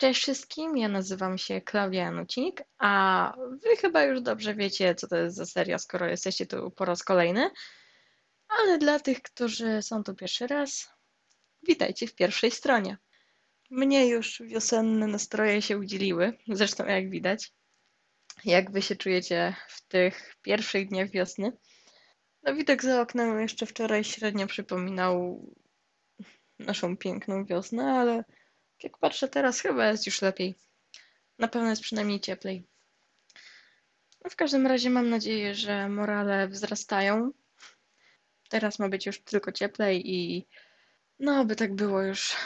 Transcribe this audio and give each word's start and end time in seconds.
Cześć 0.00 0.20
wszystkim, 0.20 0.76
ja 0.76 0.88
nazywam 0.88 1.38
się 1.38 1.60
Klaudia 1.60 2.02
Janucik, 2.02 2.62
a 2.78 3.34
wy 3.62 3.76
chyba 3.76 4.04
już 4.04 4.20
dobrze 4.20 4.54
wiecie, 4.54 4.94
co 4.94 5.08
to 5.08 5.16
jest 5.16 5.36
za 5.36 5.46
seria, 5.46 5.78
skoro 5.78 6.06
jesteście 6.06 6.46
tu 6.46 6.70
po 6.70 6.84
raz 6.84 7.02
kolejny. 7.02 7.50
Ale 8.48 8.78
dla 8.78 9.00
tych, 9.00 9.22
którzy 9.22 9.82
są 9.82 10.04
tu 10.04 10.14
pierwszy 10.14 10.46
raz, 10.46 10.88
witajcie 11.68 12.06
w 12.06 12.14
pierwszej 12.14 12.50
stronie. 12.50 12.98
Mnie 13.70 14.08
już 14.08 14.42
wiosenne 14.46 15.06
nastroje 15.06 15.62
się 15.62 15.78
udzieliły, 15.78 16.38
zresztą 16.48 16.86
jak 16.86 17.10
widać. 17.10 17.52
Jak 18.44 18.70
wy 18.70 18.82
się 18.82 18.96
czujecie 18.96 19.56
w 19.68 19.86
tych 19.86 20.36
pierwszych 20.42 20.88
dniach 20.88 21.10
wiosny? 21.10 21.52
No 22.42 22.54
widok 22.54 22.82
za 22.82 23.00
oknem 23.00 23.40
jeszcze 23.40 23.66
wczoraj 23.66 24.04
średnio 24.04 24.46
przypominał 24.46 25.44
naszą 26.58 26.96
piękną 26.96 27.44
wiosnę, 27.44 27.92
ale 27.92 28.24
jak 28.84 28.98
patrzę 28.98 29.28
teraz, 29.28 29.60
chyba 29.60 29.86
jest 29.86 30.06
już 30.06 30.22
lepiej. 30.22 30.54
Na 31.38 31.48
pewno 31.48 31.70
jest 31.70 31.82
przynajmniej 31.82 32.20
cieplej. 32.20 32.66
No 34.24 34.30
w 34.30 34.36
każdym 34.36 34.66
razie 34.66 34.90
mam 34.90 35.10
nadzieję, 35.10 35.54
że 35.54 35.88
morale 35.88 36.48
wzrastają. 36.48 37.32
Teraz 38.48 38.78
ma 38.78 38.88
być 38.88 39.06
już 39.06 39.20
tylko 39.20 39.52
cieplej 39.52 40.10
i 40.10 40.46
no, 41.18 41.44
by 41.44 41.56
tak 41.56 41.74
było 41.74 42.02
już 42.02 42.36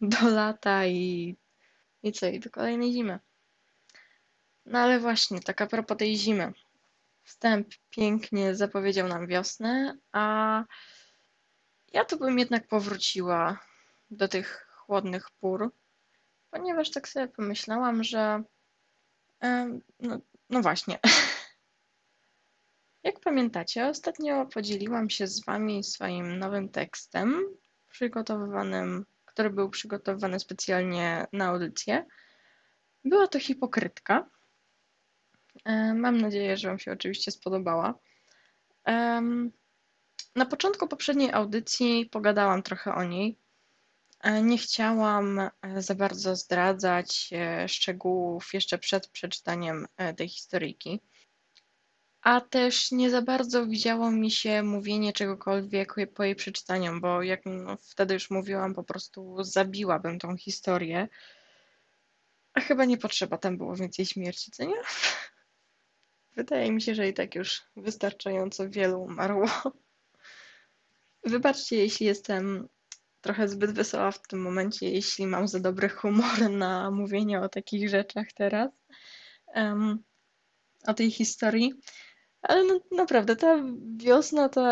do 0.00 0.28
lata 0.28 0.86
i, 0.86 1.36
i 2.02 2.12
co, 2.12 2.26
i 2.26 2.40
do 2.40 2.50
kolejnej 2.50 2.92
zimy. 2.92 3.18
No 4.66 4.78
ale 4.78 5.00
właśnie, 5.00 5.40
tak 5.40 5.60
a 5.60 5.66
propos 5.66 5.98
tej 5.98 6.16
zimy. 6.16 6.52
Wstęp 7.22 7.68
pięknie 7.90 8.54
zapowiedział 8.54 9.08
nam 9.08 9.26
wiosnę, 9.26 9.96
a 10.12 10.64
ja 11.92 12.04
tu 12.04 12.18
bym 12.18 12.38
jednak 12.38 12.66
powróciła 12.66 13.58
do 14.10 14.28
tych 14.28 14.71
chłodnych 14.92 15.30
pór, 15.30 15.74
ponieważ 16.50 16.90
tak 16.90 17.08
sobie 17.08 17.28
pomyślałam, 17.28 18.04
że 18.04 18.42
no, 20.00 20.20
no 20.50 20.62
właśnie. 20.62 20.98
Jak 23.04 23.20
pamiętacie, 23.20 23.86
ostatnio 23.86 24.46
podzieliłam 24.46 25.10
się 25.10 25.26
z 25.26 25.44
Wami 25.44 25.84
swoim 25.84 26.38
nowym 26.38 26.68
tekstem, 26.68 27.44
przygotowywanym, 27.88 29.06
który 29.24 29.50
był 29.50 29.70
przygotowany 29.70 30.40
specjalnie 30.40 31.26
na 31.32 31.46
audycję. 31.46 32.06
Była 33.04 33.26
to 33.26 33.38
hipokrytka. 33.38 34.30
Mam 35.94 36.20
nadzieję, 36.20 36.56
że 36.56 36.68
Wam 36.68 36.78
się 36.78 36.92
oczywiście 36.92 37.30
spodobała. 37.30 37.94
Na 40.36 40.46
początku 40.46 40.88
poprzedniej 40.88 41.32
audycji 41.32 42.06
pogadałam 42.06 42.62
trochę 42.62 42.94
o 42.94 43.04
niej, 43.04 43.41
nie 44.42 44.58
chciałam 44.58 45.38
e, 45.38 45.50
za 45.82 45.94
bardzo 45.94 46.36
zdradzać 46.36 47.30
e, 47.32 47.68
szczegółów 47.68 48.54
jeszcze 48.54 48.78
przed 48.78 49.08
przeczytaniem 49.08 49.86
tej 50.16 50.28
historyjki. 50.28 51.00
A 52.22 52.40
też 52.40 52.92
nie 52.92 53.10
za 53.10 53.22
bardzo 53.22 53.66
widziało 53.66 54.10
mi 54.10 54.30
się 54.30 54.62
mówienie 54.62 55.12
czegokolwiek 55.12 55.94
po 56.14 56.24
jej 56.24 56.36
przeczytaniu, 56.36 57.00
bo 57.00 57.22
jak 57.22 57.40
no, 57.46 57.76
wtedy 57.76 58.14
już 58.14 58.30
mówiłam, 58.30 58.74
po 58.74 58.84
prostu 58.84 59.44
zabiłabym 59.44 60.18
tą 60.18 60.36
historię. 60.36 61.08
A 62.54 62.60
chyba 62.60 62.84
nie 62.84 62.98
potrzeba 62.98 63.38
tam 63.38 63.56
było 63.56 63.76
więcej 63.76 64.06
śmierci, 64.06 64.50
co 64.50 64.64
nie? 64.64 64.76
Wydaje 66.36 66.72
mi 66.72 66.82
się, 66.82 66.94
że 66.94 67.08
i 67.08 67.14
tak 67.14 67.34
już 67.34 67.62
wystarczająco 67.76 68.70
wielu 68.70 69.02
umarło. 69.02 69.46
Wybaczcie, 71.24 71.76
jeśli 71.76 72.06
jestem 72.06 72.68
trochę 73.22 73.48
zbyt 73.48 73.70
wesoła 73.70 74.10
w 74.10 74.22
tym 74.22 74.42
momencie, 74.42 74.90
jeśli 74.90 75.26
mam 75.26 75.48
za 75.48 75.60
dobry 75.60 75.88
humor 75.88 76.50
na 76.50 76.90
mówienie 76.90 77.40
o 77.40 77.48
takich 77.48 77.88
rzeczach 77.88 78.26
teraz, 78.34 78.70
um, 79.54 80.02
o 80.86 80.94
tej 80.94 81.10
historii. 81.10 81.74
Ale 82.42 82.64
no, 82.64 82.80
naprawdę, 82.90 83.36
ta 83.36 83.62
wiosna, 83.96 84.48
to 84.48 84.66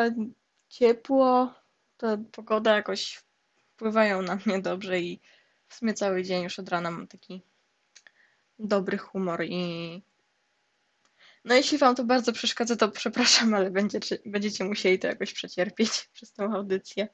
ciepło, 0.69 1.55
ta 1.97 2.19
pogoda 2.33 2.77
jakoś 2.77 3.23
wpływają 3.75 4.23
na 4.23 4.39
mnie 4.47 4.63
dobrze 4.63 5.01
i 5.01 5.21
w 5.69 5.75
sumie 5.75 5.95
cały 5.95 6.23
dzień 6.23 6.43
już 6.43 6.59
od 6.59 6.69
rana 6.69 6.91
mam 6.91 7.07
taki 7.07 7.43
dobry 8.59 8.99
humor 8.99 9.45
i 9.45 10.03
no 11.45 11.55
jeśli 11.55 11.79
Wam 11.79 11.95
to 11.95 12.05
bardzo 12.05 12.33
przeszkadza, 12.33 12.77
to 12.77 12.89
przepraszam, 12.89 13.55
ale 13.55 13.71
będziecie, 13.71 14.19
będziecie 14.27 14.65
musieli 14.65 14.99
to 14.99 15.07
jakoś 15.07 15.33
przecierpieć 15.33 15.91
przez 16.13 16.33
tą 16.33 16.55
audycję. 16.55 17.09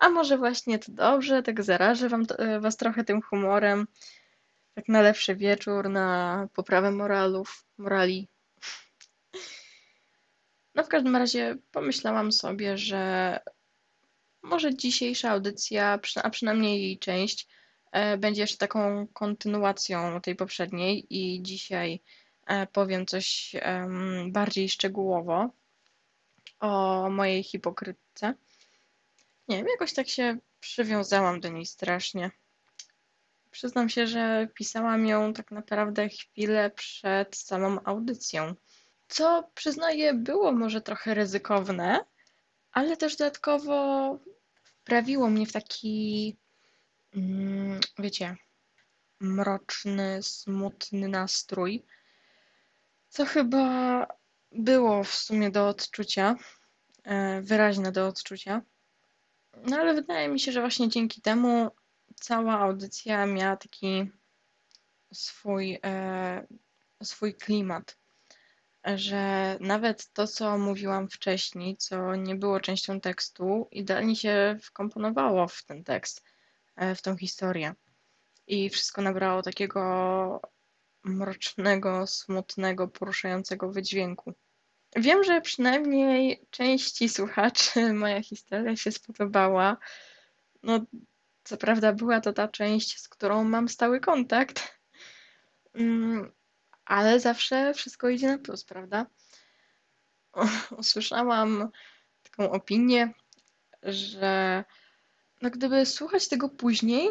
A 0.00 0.08
może 0.08 0.38
właśnie 0.38 0.78
to 0.78 0.92
dobrze, 0.92 1.42
tak 1.42 1.62
zarażę 1.62 2.08
wam, 2.08 2.26
e, 2.38 2.60
was 2.60 2.76
trochę 2.76 3.04
tym 3.04 3.22
humorem, 3.22 3.86
tak 4.74 4.88
na 4.88 5.00
lepszy 5.00 5.36
wieczór, 5.36 5.90
na 5.90 6.48
poprawę 6.54 6.90
moralów, 6.90 7.64
morali. 7.78 8.28
No 10.74 10.84
w 10.84 10.88
każdym 10.88 11.16
razie 11.16 11.56
pomyślałam 11.72 12.32
sobie, 12.32 12.78
że 12.78 13.38
może 14.42 14.76
dzisiejsza 14.76 15.30
audycja, 15.30 15.98
a 16.22 16.30
przynajmniej 16.30 16.82
jej 16.82 16.98
część, 16.98 17.48
e, 17.92 18.18
będzie 18.18 18.40
jeszcze 18.40 18.56
taką 18.56 19.06
kontynuacją 19.12 20.20
tej 20.20 20.36
poprzedniej 20.36 21.06
i 21.10 21.42
dzisiaj 21.42 22.02
e, 22.46 22.66
powiem 22.66 23.06
coś 23.06 23.52
bardziej 24.28 24.68
szczegółowo 24.68 25.50
o 26.60 27.10
mojej 27.10 27.42
hipokrytce. 27.42 28.34
Nie 29.50 29.56
wiem, 29.56 29.66
jakoś 29.68 29.92
tak 29.92 30.08
się 30.08 30.38
przywiązałam 30.60 31.40
do 31.40 31.48
niej 31.48 31.66
strasznie. 31.66 32.30
Przyznam 33.50 33.88
się, 33.88 34.06
że 34.06 34.48
pisałam 34.54 35.06
ją 35.06 35.32
tak 35.32 35.50
naprawdę 35.50 36.08
chwilę 36.08 36.70
przed 36.70 37.36
samą 37.36 37.84
audycją. 37.84 38.54
Co 39.08 39.50
przyznaję, 39.54 40.14
było 40.14 40.52
może 40.52 40.80
trochę 40.80 41.14
ryzykowne, 41.14 42.04
ale 42.72 42.96
też 42.96 43.16
dodatkowo 43.16 44.18
wprawiło 44.62 45.30
mnie 45.30 45.46
w 45.46 45.52
taki, 45.52 46.36
mm, 47.14 47.80
wiecie, 47.98 48.36
mroczny, 49.20 50.22
smutny 50.22 51.08
nastrój, 51.08 51.84
co 53.08 53.24
chyba 53.24 54.06
było 54.52 55.04
w 55.04 55.14
sumie 55.14 55.50
do 55.50 55.68
odczucia, 55.68 56.36
e, 57.04 57.42
wyraźne 57.42 57.92
do 57.92 58.06
odczucia. 58.06 58.62
No 59.64 59.76
ale 59.76 59.94
wydaje 59.94 60.28
mi 60.28 60.40
się, 60.40 60.52
że 60.52 60.60
właśnie 60.60 60.88
dzięki 60.88 61.20
temu 61.20 61.70
cała 62.14 62.58
audycja 62.58 63.26
miała 63.26 63.56
taki 63.56 64.10
swój, 65.12 65.78
e, 65.84 66.46
swój 67.02 67.34
klimat. 67.34 67.96
Że 68.94 69.56
nawet 69.60 70.12
to, 70.12 70.26
co 70.26 70.58
mówiłam 70.58 71.08
wcześniej, 71.08 71.76
co 71.76 72.14
nie 72.16 72.34
było 72.34 72.60
częścią 72.60 73.00
tekstu, 73.00 73.68
idealnie 73.70 74.16
się 74.16 74.58
wkomponowało 74.62 75.48
w 75.48 75.64
ten 75.64 75.84
tekst, 75.84 76.24
e, 76.76 76.94
w 76.94 77.02
tą 77.02 77.16
historię. 77.16 77.74
I 78.46 78.70
wszystko 78.70 79.02
nabrało 79.02 79.42
takiego 79.42 80.40
mrocznego, 81.04 82.06
smutnego, 82.06 82.88
poruszającego 82.88 83.72
wydźwięku. 83.72 84.32
Wiem, 84.96 85.24
że 85.24 85.40
przynajmniej 85.40 86.46
części 86.50 87.08
słuchaczy 87.08 87.92
moja 87.94 88.22
historia 88.22 88.76
się 88.76 88.92
spodobała. 88.92 89.76
No, 90.62 90.80
co 91.44 91.56
prawda 91.56 91.92
była 91.92 92.20
to 92.20 92.32
ta 92.32 92.48
część, 92.48 93.00
z 93.00 93.08
którą 93.08 93.44
mam 93.44 93.68
stały 93.68 94.00
kontakt, 94.00 94.78
mm, 95.74 96.32
ale 96.84 97.20
zawsze 97.20 97.74
wszystko 97.74 98.08
idzie 98.08 98.28
na 98.28 98.38
plus, 98.38 98.64
prawda? 98.64 99.06
Usłyszałam 100.78 101.70
taką 102.22 102.50
opinię, 102.50 103.14
że 103.82 104.64
no 105.42 105.50
gdyby 105.50 105.86
słuchać 105.86 106.28
tego 106.28 106.48
później, 106.48 107.10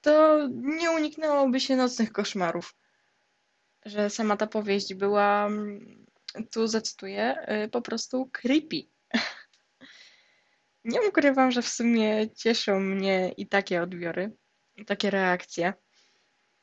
to 0.00 0.38
nie 0.50 0.90
uniknęłoby 0.90 1.60
się 1.60 1.76
nocnych 1.76 2.12
koszmarów. 2.12 2.76
Że 3.84 4.10
sama 4.10 4.36
ta 4.36 4.46
powieść 4.46 4.94
była 4.94 5.46
mm, 5.46 6.07
tu 6.50 6.66
zacytuję, 6.66 7.46
y, 7.64 7.68
po 7.68 7.82
prostu 7.82 8.30
creepy. 8.32 8.82
Nie 10.84 11.02
ukrywam, 11.02 11.50
że 11.50 11.62
w 11.62 11.68
sumie 11.68 12.30
cieszą 12.30 12.80
mnie 12.80 13.32
i 13.36 13.46
takie 13.46 13.82
odbiory, 13.82 14.36
i 14.76 14.84
takie 14.84 15.10
reakcje. 15.10 15.74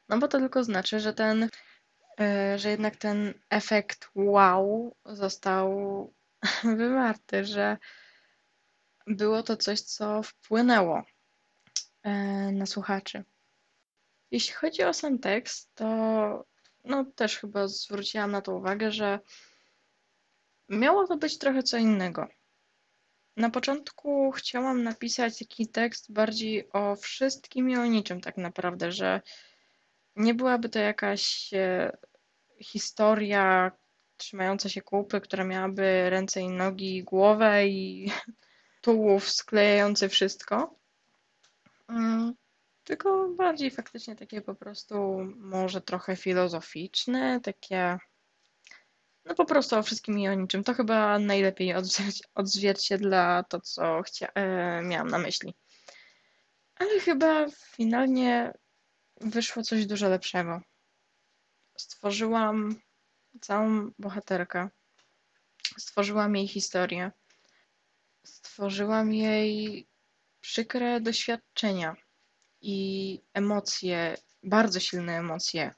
No 0.09 0.17
bo 0.17 0.27
to 0.27 0.39
tylko 0.39 0.63
znaczy, 0.63 0.99
że 0.99 1.13
ten, 1.13 1.43
y, 1.43 1.49
że 2.59 2.69
jednak 2.69 2.95
ten 2.95 3.33
efekt 3.49 4.09
wow 4.15 4.95
został 5.05 6.13
wywarty, 6.77 7.45
że 7.45 7.77
było 9.07 9.43
to 9.43 9.57
coś, 9.57 9.81
co 9.81 10.23
wpłynęło 10.23 10.99
y, 10.99 12.09
na 12.51 12.65
słuchaczy. 12.65 13.23
Jeśli 14.31 14.53
chodzi 14.53 14.83
o 14.83 14.93
sam 14.93 15.19
tekst, 15.19 15.71
to 15.75 15.85
no 16.83 17.05
też 17.05 17.37
chyba 17.37 17.67
zwróciłam 17.67 18.31
na 18.31 18.41
to 18.41 18.55
uwagę, 18.55 18.91
że 18.91 19.19
Miało 20.69 21.07
to 21.07 21.17
być 21.17 21.37
trochę 21.37 21.63
co 21.63 21.77
innego. 21.77 22.27
Na 23.37 23.49
początku 23.49 24.31
chciałam 24.31 24.83
napisać 24.83 25.39
taki 25.39 25.67
tekst 25.67 26.11
bardziej 26.11 26.71
o 26.71 26.95
wszystkim 26.95 27.69
i 27.69 27.77
o 27.77 27.85
niczym 27.85 28.21
tak 28.21 28.37
naprawdę, 28.37 28.91
że 28.91 29.21
nie 30.15 30.33
byłaby 30.33 30.69
to 30.69 30.79
jakaś 30.79 31.53
e, 31.53 31.97
historia 32.61 33.71
trzymająca 34.17 34.69
się 34.69 34.81
kupy, 34.81 35.21
która 35.21 35.43
miałaby 35.43 36.09
ręce 36.09 36.41
i 36.41 36.49
nogi, 36.49 37.03
głowę 37.03 37.67
i 37.67 38.11
tułów 38.81 39.29
sklejający 39.29 40.09
wszystko. 40.09 40.79
Mm, 41.87 42.33
tylko 42.83 43.29
bardziej 43.29 43.71
faktycznie 43.71 44.15
takie 44.15 44.41
po 44.41 44.55
prostu 44.55 45.17
może 45.35 45.81
trochę 45.81 46.15
filozoficzne, 46.15 47.41
takie 47.41 47.97
no 49.25 49.35
po 49.35 49.45
prostu 49.45 49.75
o 49.75 49.83
wszystkim 49.83 50.19
i 50.19 50.27
o 50.27 50.33
niczym. 50.33 50.63
To 50.63 50.73
chyba 50.73 51.19
najlepiej 51.19 51.73
odzwierciedla 52.35 53.43
to, 53.43 53.61
co 53.61 54.01
chcia- 54.01 54.31
e, 54.35 54.81
miałam 54.83 55.07
na 55.07 55.17
myśli. 55.17 55.55
Ale 56.75 56.99
chyba 56.99 57.45
finalnie 57.49 58.53
wyszło 59.21 59.63
coś 59.63 59.85
dużo 59.85 60.09
lepszego. 60.09 60.61
Stworzyłam 61.77 62.75
całą 63.41 63.91
bohaterkę. 63.99 64.69
Stworzyłam 65.77 66.35
jej 66.35 66.47
historię. 66.47 67.11
Stworzyłam 68.25 69.13
jej 69.13 69.87
przykre 70.41 71.01
doświadczenia 71.01 71.95
i 72.61 73.21
emocje, 73.33 74.17
bardzo 74.43 74.79
silne 74.79 75.17
emocje, 75.17 75.75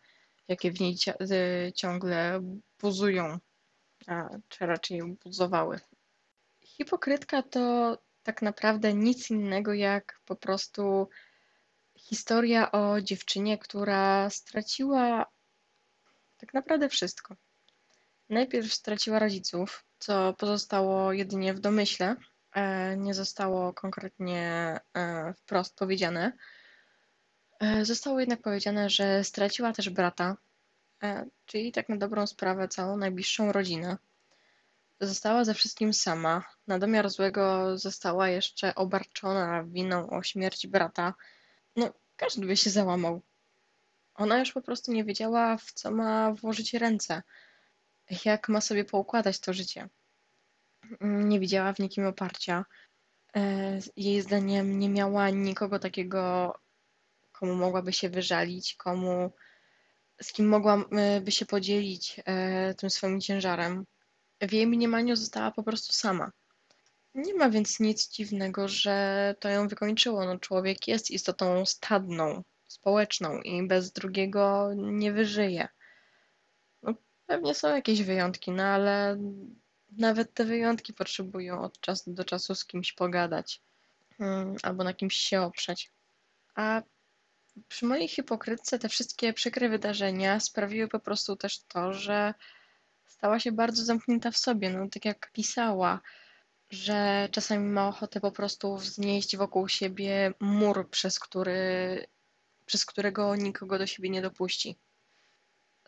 jakie 0.48 0.72
w 0.72 0.80
niej 0.80 0.96
ciągle 1.76 2.42
buzują, 2.80 3.40
czy 4.48 4.66
raczej 4.66 5.02
buzowały. 5.24 5.80
Hipokrytka 6.62 7.44
to 7.44 7.98
tak 8.24 8.42
naprawdę 8.42 8.94
nic 8.94 9.30
innego 9.30 9.74
jak 9.74 10.20
po 10.26 10.36
prostu 10.36 11.10
historia 11.98 12.72
o 12.72 13.02
dziewczynie, 13.02 13.58
która 13.58 14.30
straciła 14.30 15.26
tak 16.38 16.54
naprawdę 16.54 16.90
wszystko. 16.90 17.36
Najpierw 18.30 18.74
straciła 18.74 19.20
rodziców, 19.20 19.86
co 20.00 20.34
pozostało 20.34 21.14
jedynie 21.14 21.54
w 21.54 21.60
domyśle, 21.60 22.16
e, 22.54 22.98
nie 22.98 23.14
zostało 23.14 23.74
konkretnie 23.74 24.44
e, 24.98 25.34
wprost 25.34 25.76
powiedziane. 25.76 26.38
E, 27.60 27.86
zostało 27.86 28.20
jednak 28.20 28.42
powiedziane, 28.42 28.90
że 28.90 29.24
straciła 29.24 29.74
też 29.74 29.90
brata, 29.90 30.38
czyli 31.46 31.72
tak 31.72 31.90
na 31.90 31.98
dobrą 31.98 32.28
sprawę 32.28 32.68
całą 32.68 32.98
najbliższą 32.98 33.52
rodzinę. 33.52 33.98
Została 35.02 35.46
ze 35.46 35.54
wszystkim 35.54 35.94
sama. 35.94 36.44
Na 36.68 36.80
domiar 36.80 37.10
złego 37.10 37.78
została 37.78 38.30
jeszcze 38.30 38.76
obarczona 38.76 39.64
winą 39.64 40.10
o 40.10 40.24
śmierć 40.24 40.68
brata. 40.68 41.14
No, 41.76 41.94
każdy 42.16 42.46
by 42.46 42.58
się 42.58 42.70
załamał. 42.70 43.22
Ona 44.16 44.40
już 44.40 44.52
po 44.52 44.62
prostu 44.62 44.92
nie 44.92 45.04
wiedziała, 45.04 45.58
w 45.58 45.72
co 45.72 45.92
ma 45.92 46.32
włożyć 46.32 46.74
ręce, 46.74 47.24
jak 48.26 48.50
ma 48.50 48.62
sobie 48.62 48.86
poukładać 48.86 49.40
to 49.40 49.54
życie. 49.54 49.90
Nie 51.02 51.40
widziała 51.40 51.74
w 51.74 51.80
nikim 51.80 52.06
oparcia. 52.06 52.66
E, 53.36 53.80
jej 53.96 54.22
zdaniem 54.22 54.80
nie 54.80 54.90
miała 54.90 55.30
nikogo 55.30 55.80
takiego, 55.80 56.54
komu 57.40 57.56
mogłaby 57.56 57.94
się 57.94 58.10
wyżalić, 58.10 58.76
komu, 58.76 59.32
z 60.22 60.34
kim 60.34 60.48
mogłaby 60.48 61.32
się 61.32 61.46
podzielić 61.46 62.22
e, 62.26 62.74
tym 62.74 62.90
swoim 62.90 63.22
ciężarem. 63.22 63.86
W 64.42 64.54
jej 64.54 64.68
mniemaniu 64.68 65.16
została 65.16 65.52
po 65.52 65.64
prostu 65.64 65.94
sama. 65.94 66.32
Nie 67.16 67.34
ma 67.34 67.50
więc 67.50 67.80
nic 67.80 68.10
dziwnego, 68.10 68.68
że 68.68 69.36
to 69.40 69.50
ją 69.50 69.68
wykończyło. 69.68 70.26
No, 70.26 70.40
człowiek 70.40 70.88
jest 70.88 71.12
istotą 71.12 71.66
stadną, 71.66 72.44
społeczną 72.68 73.42
i 73.42 73.68
bez 73.68 73.92
drugiego 73.92 74.72
nie 74.76 75.12
wyżyje. 75.12 75.68
No, 76.84 76.94
pewnie 77.26 77.56
są 77.56 77.76
jakieś 77.76 78.04
wyjątki, 78.04 78.52
no 78.52 78.64
ale 78.64 79.18
nawet 79.92 80.34
te 80.34 80.46
wyjątki 80.46 80.94
potrzebują 80.94 81.62
od 81.62 81.80
czasu 81.80 82.14
do 82.14 82.26
czasu 82.26 82.56
z 82.56 82.66
kimś 82.66 82.94
pogadać 82.94 83.62
hmm, 84.18 84.56
albo 84.64 84.84
na 84.84 84.94
kimś 84.94 85.16
się 85.16 85.42
oprzeć. 85.42 85.92
A 86.56 86.82
przy 87.68 87.86
mojej 87.86 88.08
hipokrytce 88.08 88.80
te 88.80 88.90
wszystkie 88.90 89.34
przykre 89.34 89.70
wydarzenia 89.70 90.40
sprawiły 90.40 90.88
po 90.88 91.00
prostu 91.00 91.36
też 91.36 91.60
to, 91.60 91.94
że 91.94 92.34
stała 93.06 93.40
się 93.40 93.52
bardzo 93.52 93.86
zamknięta 93.86 94.32
w 94.32 94.38
sobie. 94.38 94.70
No, 94.70 94.88
tak 94.90 95.06
jak 95.06 95.32
pisała, 95.32 96.02
że 96.70 97.30
czasami 97.32 97.70
ma 97.70 97.88
ochotę 97.88 98.20
po 98.20 98.32
prostu 98.32 98.78
wznieść 98.78 99.38
wokół 99.38 99.68
siebie 99.68 100.34
mur, 100.40 100.90
przez 100.90 101.20
który 101.20 102.08
przez 102.68 102.86
którego 102.86 103.36
nikogo 103.36 103.80
do 103.80 103.88
siebie 103.88 104.10
nie 104.10 104.22
dopuści. 104.22 104.78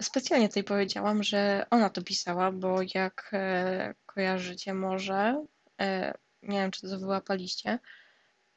Specjalnie 0.01 0.47
tutaj 0.47 0.63
powiedziałam, 0.63 1.23
że 1.23 1.65
ona 1.69 1.89
to 1.89 2.01
pisała, 2.01 2.51
bo 2.51 2.79
jak 2.95 3.29
e, 3.33 3.93
kojarzycie 4.05 4.73
może, 4.73 5.45
e, 5.81 6.13
nie 6.43 6.59
wiem 6.59 6.71
czy 6.71 6.81
to 6.81 6.99
wyłapaliście, 6.99 7.79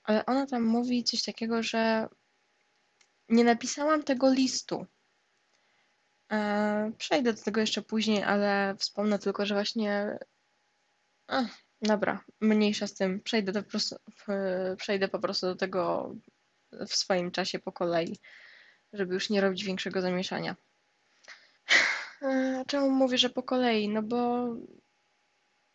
ale 0.04 0.26
ona 0.26 0.46
tam 0.46 0.62
mówi 0.62 1.04
coś 1.04 1.22
takiego, 1.22 1.62
że 1.62 2.08
nie 3.28 3.44
napisałam 3.44 4.02
tego 4.02 4.32
listu. 4.32 4.86
E, 6.32 6.92
przejdę 6.98 7.32
do 7.32 7.42
tego 7.42 7.60
jeszcze 7.60 7.82
później, 7.82 8.22
ale 8.22 8.74
wspomnę 8.78 9.18
tylko, 9.18 9.46
że 9.46 9.54
właśnie. 9.54 10.18
Ach, 11.26 11.46
dobra, 11.82 12.24
mniejsza 12.40 12.86
z 12.86 12.94
tym. 12.94 13.20
Przejdę, 13.20 13.52
prostu, 13.62 13.96
przejdę 14.76 15.08
po 15.08 15.18
prostu 15.18 15.46
do 15.46 15.56
tego 15.56 16.14
w 16.72 16.94
swoim 16.94 17.30
czasie 17.30 17.58
po 17.58 17.72
kolei, 17.72 18.18
żeby 18.92 19.14
już 19.14 19.30
nie 19.30 19.40
robić 19.40 19.64
większego 19.64 20.00
zamieszania. 20.00 20.56
E, 22.22 22.64
czemu 22.66 22.90
mówię, 22.90 23.18
że 23.18 23.30
po 23.30 23.42
kolei? 23.42 23.88
No 23.88 24.02
bo 24.02 24.48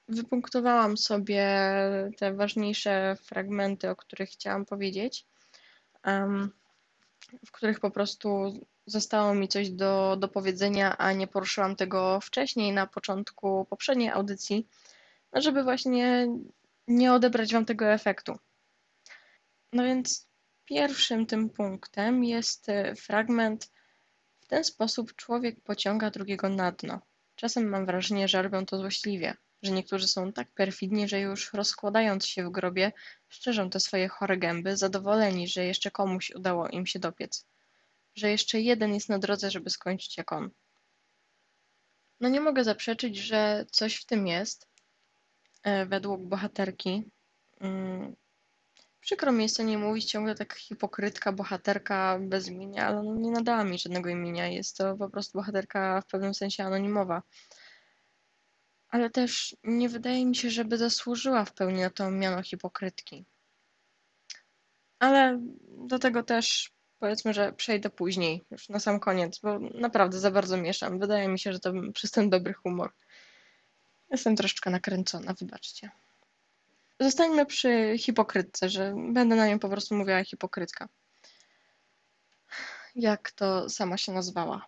wypunktowałam 0.08 0.98
sobie 0.98 1.48
te 2.18 2.34
ważniejsze 2.34 3.18
fragmenty, 3.24 3.90
o 3.90 3.96
których 3.96 4.30
chciałam 4.30 4.66
powiedzieć, 4.66 5.26
w 7.46 7.52
których 7.52 7.80
po 7.80 7.92
prostu 7.92 8.60
zostało 8.86 9.34
mi 9.36 9.48
coś 9.48 9.70
do, 9.70 10.18
do 10.20 10.28
powiedzenia, 10.28 10.98
a 10.98 11.12
nie 11.14 11.28
poruszyłam 11.28 11.76
tego 11.76 12.20
wcześniej, 12.22 12.74
na 12.74 12.88
początku 12.88 13.66
poprzedniej 13.66 14.10
audycji, 14.10 14.68
no 15.34 15.42
żeby 15.42 15.64
właśnie 15.64 16.28
nie 16.88 17.14
odebrać 17.14 17.54
Wam 17.54 17.66
tego 17.66 17.86
efektu. 17.86 18.38
No 19.74 19.84
więc 19.84 20.28
Pierwszym 20.68 21.26
tym 21.26 21.50
punktem 21.50 22.24
jest 22.24 22.70
e, 22.70 22.96
fragment 22.96 23.72
w 24.40 24.48
ten 24.48 24.64
sposób 24.64 25.16
człowiek 25.16 25.64
pociąga 25.64 26.12
drugiego 26.12 26.50
na 26.50 26.72
dno. 26.72 27.02
Czasem 27.36 27.70
mam 27.70 27.86
wrażenie, 27.86 28.28
że 28.28 28.42
robią 28.42 28.66
to 28.66 28.78
złośliwie, 28.78 29.36
że 29.64 29.72
niektórzy 29.72 30.08
są 30.08 30.34
tak 30.34 30.52
perfidni, 30.52 31.08
że 31.08 31.20
już 31.20 31.54
rozkładając 31.54 32.26
się 32.26 32.44
w 32.46 32.52
grobie, 32.52 32.92
szczerzą 33.30 33.70
te 33.70 33.80
swoje 33.80 34.08
chore 34.08 34.38
gęby, 34.38 34.78
zadowoleni, 34.78 35.48
że 35.48 35.66
jeszcze 35.66 35.92
komuś 35.92 36.32
udało 36.36 36.68
im 36.68 36.86
się 36.86 37.00
dopiec, 37.00 37.46
że 38.16 38.32
jeszcze 38.32 38.62
jeden 38.62 38.94
jest 38.94 39.10
na 39.10 39.20
drodze, 39.20 39.52
żeby 39.52 39.70
skończyć 39.70 40.18
jak 40.18 40.32
on. 40.32 40.50
No 42.20 42.30
nie 42.30 42.42
mogę 42.42 42.64
zaprzeczyć, 42.64 43.18
że 43.18 43.66
coś 43.72 43.96
w 43.96 44.06
tym 44.06 44.28
jest, 44.28 44.68
e, 45.64 45.86
według 45.86 46.22
bohaterki, 46.22 47.04
mm, 47.62 48.16
Przykro 49.08 49.32
mi 49.32 49.44
jest 49.44 49.58
to 49.58 49.64
nie 49.64 49.78
mówić 49.78 50.06
ciągle 50.06 50.36
tak 50.36 50.54
hipokrytka, 50.54 51.32
bohaterka 51.32 52.20
bez 52.22 52.48
imienia, 52.48 52.88
ale 52.88 53.04
no 53.04 53.16
nie 53.16 53.32
nadała 53.32 53.64
mi 53.64 53.80
żadnego 53.80 54.10
imienia. 54.10 54.48
Jest 54.48 54.78
to 54.78 54.96
po 54.96 55.10
prostu 55.10 55.38
bohaterka 55.38 56.02
w 56.02 56.06
pewnym 56.06 56.34
sensie 56.34 56.64
anonimowa. 56.64 57.22
Ale 58.90 59.10
też 59.10 59.56
nie 59.64 59.90
wydaje 59.90 60.26
mi 60.26 60.36
się, 60.36 60.50
żeby 60.50 60.78
zasłużyła 60.78 61.46
w 61.46 61.54
pełni 61.54 61.82
na 61.82 61.90
to 61.90 62.12
miano 62.12 62.44
hipokrytki. 62.44 63.26
Ale 65.00 65.40
do 65.70 66.00
tego 66.00 66.24
też 66.24 66.72
powiedzmy, 67.00 67.34
że 67.34 67.54
przejdę 67.54 67.90
później, 67.90 68.46
już 68.52 68.70
na 68.70 68.80
sam 68.80 69.00
koniec, 69.00 69.40
bo 69.40 69.60
naprawdę 69.60 70.20
za 70.20 70.32
bardzo 70.32 70.58
mieszam. 70.58 71.00
Wydaje 71.00 71.28
mi 71.28 71.40
się, 71.40 71.54
że 71.54 71.60
to 71.60 71.74
przez 71.94 72.12
ten 72.12 72.30
dobry 72.30 72.54
humor. 72.54 72.92
Jestem 74.10 74.36
troszeczkę 74.36 74.70
nakręcona, 74.70 75.34
wybaczcie. 75.34 75.92
Zostańmy 77.00 77.46
przy 77.46 77.96
hipokrytce, 77.98 78.70
że 78.70 78.94
będę 79.14 79.36
na 79.36 79.48
nią 79.48 79.60
po 79.60 79.70
prostu 79.70 79.96
mówiła 79.96 80.24
hipokrytka. 80.24 80.90
Jak 82.96 83.32
to 83.32 83.70
sama 83.70 83.98
się 83.98 84.12
nazwała. 84.12 84.66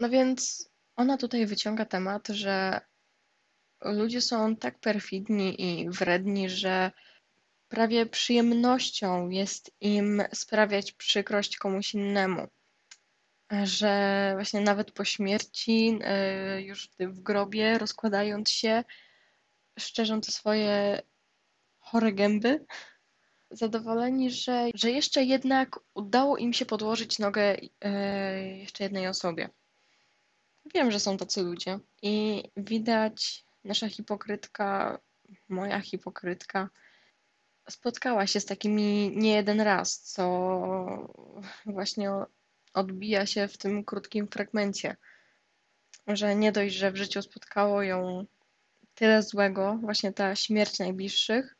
No 0.00 0.08
więc 0.08 0.68
ona 0.96 1.16
tutaj 1.16 1.46
wyciąga 1.46 1.84
temat, 1.84 2.28
że 2.28 2.80
ludzie 3.84 4.20
są 4.20 4.56
tak 4.56 4.78
perfidni 4.78 5.62
i 5.62 5.90
wredni, 5.90 6.50
że 6.50 6.90
prawie 7.68 8.06
przyjemnością 8.06 9.28
jest 9.28 9.70
im 9.80 10.22
sprawiać 10.34 10.92
przykrość 10.92 11.56
komuś 11.56 11.94
innemu. 11.94 12.48
Że 13.64 14.32
właśnie 14.34 14.60
nawet 14.60 14.92
po 14.92 15.04
śmierci, 15.04 15.98
e, 16.02 16.62
już 16.62 16.90
w 17.00 17.20
grobie, 17.20 17.78
rozkładając 17.78 18.50
się, 18.50 18.84
szczerzą 19.78 20.20
te 20.20 20.32
swoje 20.32 21.02
chore 21.78 22.12
gęby, 22.12 22.64
zadowoleni, 23.50 24.30
że, 24.30 24.68
że 24.74 24.90
jeszcze 24.90 25.24
jednak 25.24 25.80
udało 25.94 26.36
im 26.36 26.52
się 26.52 26.66
podłożyć 26.66 27.18
nogę 27.18 27.56
e, 27.80 28.58
jeszcze 28.58 28.84
jednej 28.84 29.08
osobie. 29.08 29.48
Wiem, 30.74 30.90
że 30.90 31.00
są 31.00 31.16
tacy 31.16 31.42
ludzie 31.42 31.78
i 32.02 32.42
widać 32.56 33.44
nasza 33.64 33.88
hipokrytka, 33.88 34.98
moja 35.48 35.80
hipokrytka, 35.80 36.68
spotkała 37.68 38.26
się 38.26 38.40
z 38.40 38.44
takimi 38.44 39.12
nie 39.16 39.34
jeden 39.34 39.60
raz, 39.60 40.00
co 40.00 40.24
właśnie 41.66 42.10
odbija 42.74 43.26
się 43.26 43.48
w 43.48 43.58
tym 43.58 43.84
krótkim 43.84 44.28
fragmencie, 44.28 44.96
że 46.06 46.36
nie 46.36 46.52
dość, 46.52 46.74
że 46.74 46.90
w 46.90 46.96
życiu 46.96 47.22
spotkało 47.22 47.82
ją 47.82 48.26
tyle 48.94 49.22
złego, 49.22 49.78
właśnie 49.82 50.12
ta 50.12 50.36
śmierć 50.36 50.78
najbliższych, 50.78 51.56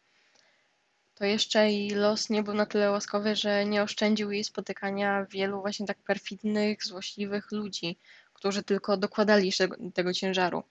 to 1.15 1.25
jeszcze 1.25 1.73
i 1.73 1.91
los 1.91 2.31
nie 2.31 2.43
był 2.43 2.55
na 2.55 2.67
tyle 2.67 2.91
łaskawy, 2.91 3.37
że 3.37 3.65
nie 3.65 3.83
oszczędził 3.83 4.31
jej 4.31 4.45
spotykania 4.45 5.27
wielu 5.31 5.61
właśnie 5.61 5.87
tak 5.87 5.99
perfidnych, 5.99 6.85
złośliwych 6.85 7.53
ludzi, 7.53 7.99
którzy 8.33 8.63
tylko 8.63 8.97
dokładali 8.97 9.47
jeszcze 9.47 9.69
tego 9.95 10.13
ciężaru. 10.13 10.63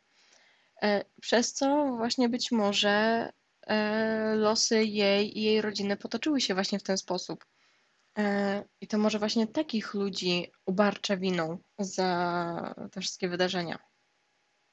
E, 0.84 1.06
przez 1.22 1.54
co 1.54 1.96
właśnie 1.98 2.30
być 2.30 2.52
może 2.52 3.30
e, 3.62 4.36
losy 4.36 4.84
jej 4.84 5.38
i 5.38 5.42
jej 5.42 5.62
rodziny 5.62 5.98
potoczyły 5.98 6.42
się 6.42 6.54
właśnie 6.54 6.80
w 6.80 6.84
ten 6.84 6.98
sposób. 6.98 7.46
E, 8.18 8.64
I 8.82 8.88
to 8.88 8.98
może 8.98 9.20
właśnie 9.20 9.48
takich 9.48 9.94
ludzi 9.94 10.52
ubarcza 10.66 11.18
winą 11.18 11.58
za 11.80 12.76
te 12.92 13.02
wszystkie 13.02 13.30
wydarzenia. 13.30 13.80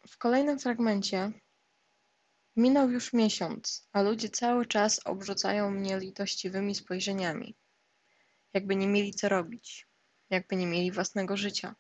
W 0.09 0.19
kolejnym 0.19 0.59
fragmencie 0.59 1.33
minął 2.57 2.91
już 2.91 3.13
miesiąc, 3.13 3.89
a 3.93 4.03
ludzie 4.03 4.29
cały 4.29 4.67
czas 4.67 5.01
obrzucają 5.05 5.71
mnie 5.71 5.99
litościwymi 5.99 6.75
spojrzeniami. 6.75 7.57
Jakby 8.55 8.77
nie 8.77 8.89
mieli 8.89 9.15
co 9.15 9.29
robić, 9.29 9.89
jakby 10.31 10.57
nie 10.57 10.67
mieli 10.67 10.93
własnego 10.93 11.37
życia. 11.37 11.75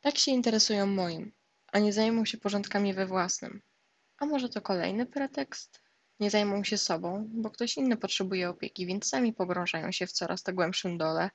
Tak 0.00 0.18
się 0.18 0.30
interesują 0.30 0.86
moim, 0.86 1.32
a 1.66 1.78
nie 1.78 1.92
zajmą 1.92 2.24
się 2.24 2.38
porządkami 2.38 2.94
we 2.94 3.06
własnym. 3.06 3.62
A 4.18 4.26
może 4.26 4.48
to 4.48 4.60
kolejny 4.62 5.06
pretekst? 5.06 5.82
Nie 6.20 6.30
zajmą 6.30 6.64
się 6.64 6.78
sobą, 6.78 7.28
bo 7.32 7.50
ktoś 7.50 7.76
inny 7.76 7.96
potrzebuje 7.96 8.48
opieki, 8.48 8.86
więc 8.86 9.08
sami 9.08 9.32
pogrążają 9.32 9.92
się 9.92 10.06
w 10.06 10.12
coraz 10.12 10.42
to 10.42 10.52
głębszym 10.52 10.98
dole 10.98 11.30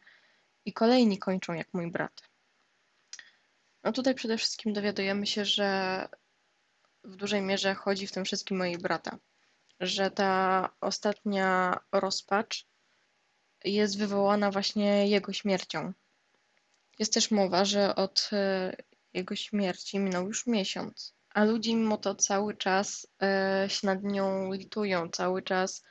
i 0.65 0.73
kolejni 0.73 1.19
kończą 1.19 1.53
jak 1.53 1.73
mój 1.73 1.91
brat. 1.91 2.21
No 3.83 3.91
tutaj 3.91 4.15
przede 4.15 4.37
wszystkim 4.37 4.73
dowiadujemy 4.73 5.27
się, 5.27 5.45
że 5.45 6.07
w 7.03 7.15
dużej 7.15 7.41
mierze 7.41 7.75
chodzi 7.75 8.07
w 8.07 8.11
tym 8.11 8.25
wszystkim 8.25 8.61
o 8.61 8.65
jej 8.65 8.77
brata. 8.77 9.17
Że 9.79 10.11
ta 10.11 10.69
ostatnia 10.81 11.79
rozpacz 11.91 12.67
jest 13.63 13.97
wywołana 13.97 14.51
właśnie 14.51 15.07
jego 15.07 15.33
śmiercią. 15.33 15.93
Jest 16.99 17.13
też 17.13 17.31
mowa, 17.31 17.65
że 17.65 17.95
od 17.95 18.29
e, 18.33 18.75
jego 19.13 19.35
śmierci 19.35 19.99
minął 19.99 20.27
już 20.27 20.47
miesiąc, 20.47 21.13
a 21.33 21.43
ludzie 21.43 21.75
mimo 21.75 21.97
to 21.97 22.15
cały 22.15 22.57
czas 22.57 23.07
e, 23.21 23.65
się 23.69 23.87
nad 23.87 24.03
nią 24.03 24.53
litują, 24.53 25.09
cały 25.09 25.41
czas 25.41 25.83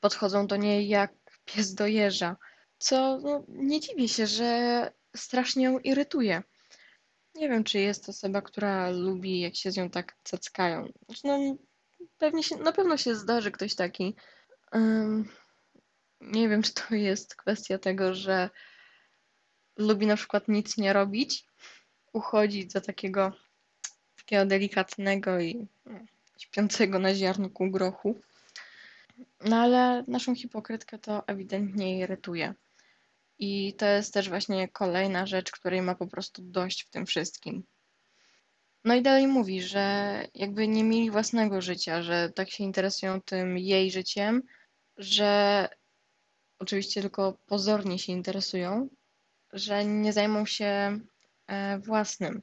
podchodzą 0.00 0.46
do 0.46 0.56
niej 0.56 0.88
jak 0.88 1.12
pies 1.44 1.74
do 1.74 1.86
jeża, 1.86 2.36
co 2.78 3.18
no, 3.18 3.44
nie 3.48 3.80
dziwię 3.80 4.08
się, 4.08 4.26
że 4.26 4.90
strasznie 5.16 5.64
ją 5.64 5.78
irytuje. 5.78 6.42
Nie 7.34 7.48
wiem, 7.48 7.64
czy 7.64 7.78
jest 7.78 8.08
osoba, 8.08 8.42
która 8.42 8.90
lubi, 8.90 9.40
jak 9.40 9.56
się 9.56 9.70
z 9.70 9.76
nią 9.76 9.90
tak 9.90 10.16
cackają. 10.24 10.88
No, 11.24 11.56
pewnie 12.18 12.42
się, 12.42 12.56
na 12.56 12.72
pewno 12.72 12.96
się 12.96 13.14
zdarzy 13.14 13.50
ktoś 13.50 13.74
taki. 13.74 14.16
Um, 14.72 15.28
nie 16.20 16.48
wiem, 16.48 16.62
czy 16.62 16.74
to 16.74 16.94
jest 16.94 17.36
kwestia 17.36 17.78
tego, 17.78 18.14
że 18.14 18.50
lubi 19.76 20.06
na 20.06 20.16
przykład 20.16 20.48
nic 20.48 20.76
nie 20.76 20.92
robić, 20.92 21.46
uchodzić 22.16 22.72
za 22.72 22.80
takiego, 22.80 23.32
takiego 24.16 24.46
delikatnego 24.46 25.40
i 25.40 25.66
no, 25.86 25.98
śpiącego 26.38 26.98
na 26.98 27.14
ziarnku 27.14 27.70
grochu. 27.70 28.20
No 29.44 29.56
ale 29.56 30.04
naszą 30.08 30.34
hipokrytkę 30.34 30.98
to 30.98 31.26
ewidentnie 31.26 31.98
irytuje. 31.98 32.54
I 33.38 33.74
to 33.74 33.86
jest 33.86 34.14
też 34.14 34.28
właśnie 34.28 34.68
kolejna 34.68 35.26
rzecz, 35.26 35.50
której 35.50 35.82
ma 35.82 35.94
po 35.94 36.06
prostu 36.06 36.42
dość 36.42 36.82
w 36.82 36.90
tym 36.90 37.06
wszystkim. 37.06 37.64
No 38.84 38.94
i 38.94 39.02
dalej 39.02 39.26
mówi, 39.26 39.62
że 39.62 40.24
jakby 40.34 40.68
nie 40.68 40.84
mieli 40.84 41.10
własnego 41.10 41.60
życia, 41.60 42.02
że 42.02 42.32
tak 42.34 42.50
się 42.50 42.64
interesują 42.64 43.20
tym 43.20 43.58
jej 43.58 43.90
życiem, 43.90 44.42
że 44.96 45.68
oczywiście 46.58 47.00
tylko 47.00 47.38
pozornie 47.46 47.98
się 47.98 48.12
interesują, 48.12 48.88
że 49.52 49.84
nie 49.84 50.12
zajmą 50.12 50.46
się 50.46 51.00
własnym, 51.78 52.42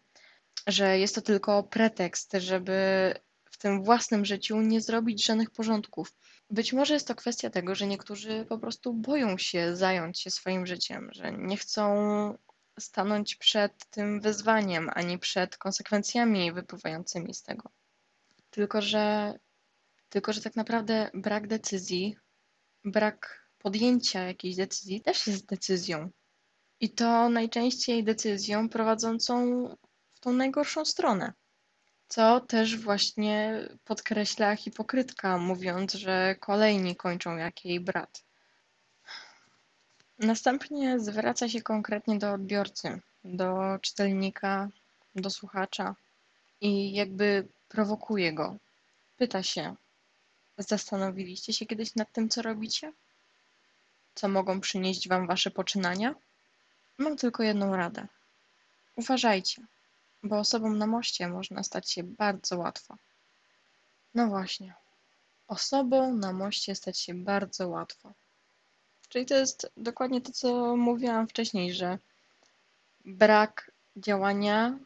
że 0.68 1.00
jest 1.00 1.16
to 1.16 1.22
tylko 1.22 1.64
pretekst, 1.64 2.32
żeby 2.34 3.14
w 3.52 3.58
tym 3.58 3.84
własnym 3.84 4.26
życiu 4.26 4.62
nie 4.62 4.82
zrobić 4.82 5.26
żadnych 5.26 5.52
porządków. 5.52 6.14
Być 6.50 6.74
może 6.74 6.94
jest 6.94 7.08
to 7.08 7.16
kwestia 7.16 7.50
tego, 7.50 7.76
że 7.76 7.88
niektórzy 7.88 8.46
po 8.50 8.60
prostu 8.60 8.94
boją 8.94 9.38
się 9.38 9.76
zająć 9.76 10.20
się 10.20 10.32
swoim 10.32 10.66
życiem, 10.66 11.10
że 11.12 11.32
nie 11.32 11.58
chcą 11.58 12.38
stanąć 12.80 13.36
przed 13.36 13.86
tym 13.90 14.22
wyzwaniem, 14.22 14.90
ani 14.94 15.20
przed 15.20 15.58
konsekwencjami 15.58 16.54
wypływającymi 16.54 17.34
z 17.34 17.44
tego. 17.44 17.70
Tylko, 18.50 18.82
że, 18.82 19.34
tylko, 20.10 20.34
że 20.34 20.42
tak 20.42 20.56
naprawdę 20.56 21.12
brak 21.14 21.48
decyzji, 21.48 22.16
brak 22.86 23.50
podjęcia 23.58 24.24
jakiejś 24.24 24.56
decyzji 24.56 25.02
też 25.02 25.28
jest 25.28 25.46
decyzją. 25.46 26.10
I 26.84 26.90
to 26.90 27.30
najczęściej 27.30 28.04
decyzją 28.04 28.70
prowadzącą 28.70 29.68
w 30.14 30.20
tą 30.20 30.34
najgorszą 30.34 30.86
stronę. 30.86 31.34
Co 32.08 32.40
też 32.40 32.78
właśnie 32.78 33.68
podkreśla 33.86 34.56
hipokrytka, 34.56 35.38
mówiąc, 35.38 35.94
że 35.94 36.36
kolejni 36.40 36.96
kończą 36.96 37.38
jak 37.38 37.66
jej 37.66 37.80
brat. 37.80 38.24
Następnie 40.20 41.00
zwraca 41.00 41.50
się 41.50 41.62
konkretnie 41.62 42.20
do 42.20 42.34
odbiorcy, 42.34 43.02
do 43.24 43.80
czytelnika, 43.82 44.70
do 45.16 45.30
słuchacza 45.30 45.96
i 46.62 46.94
jakby 46.94 47.48
prowokuje 47.70 48.34
go. 48.34 48.56
Pyta 49.18 49.44
się: 49.44 49.76
Zastanowiliście 50.58 51.54
się 51.54 51.66
kiedyś 51.66 51.96
nad 51.96 52.12
tym, 52.12 52.30
co 52.30 52.42
robicie? 52.42 52.94
Co 54.16 54.28
mogą 54.28 54.60
przynieść 54.60 55.08
wam 55.08 55.28
wasze 55.28 55.52
poczynania? 55.52 56.16
Mam 56.98 57.18
tylko 57.18 57.44
jedną 57.44 57.76
radę. 57.76 58.08
Uważajcie 58.96 59.68
bo 60.24 60.40
osobą 60.40 60.74
na 60.74 60.88
moście 60.88 61.28
można 61.28 61.64
stać 61.64 61.92
się 61.92 62.04
bardzo 62.04 62.58
łatwo. 62.58 62.98
No 64.14 64.28
właśnie. 64.28 64.74
Osobą 65.48 66.14
na 66.14 66.34
moście 66.34 66.76
stać 66.76 67.00
się 67.00 67.14
bardzo 67.14 67.70
łatwo. 67.70 68.14
Czyli 69.10 69.26
to 69.26 69.36
jest 69.36 69.72
dokładnie 69.78 70.22
to, 70.22 70.32
co 70.32 70.78
mówiłam 70.78 71.28
wcześniej, 71.28 71.74
że 71.74 72.00
brak 73.06 73.72
działania, 73.96 74.80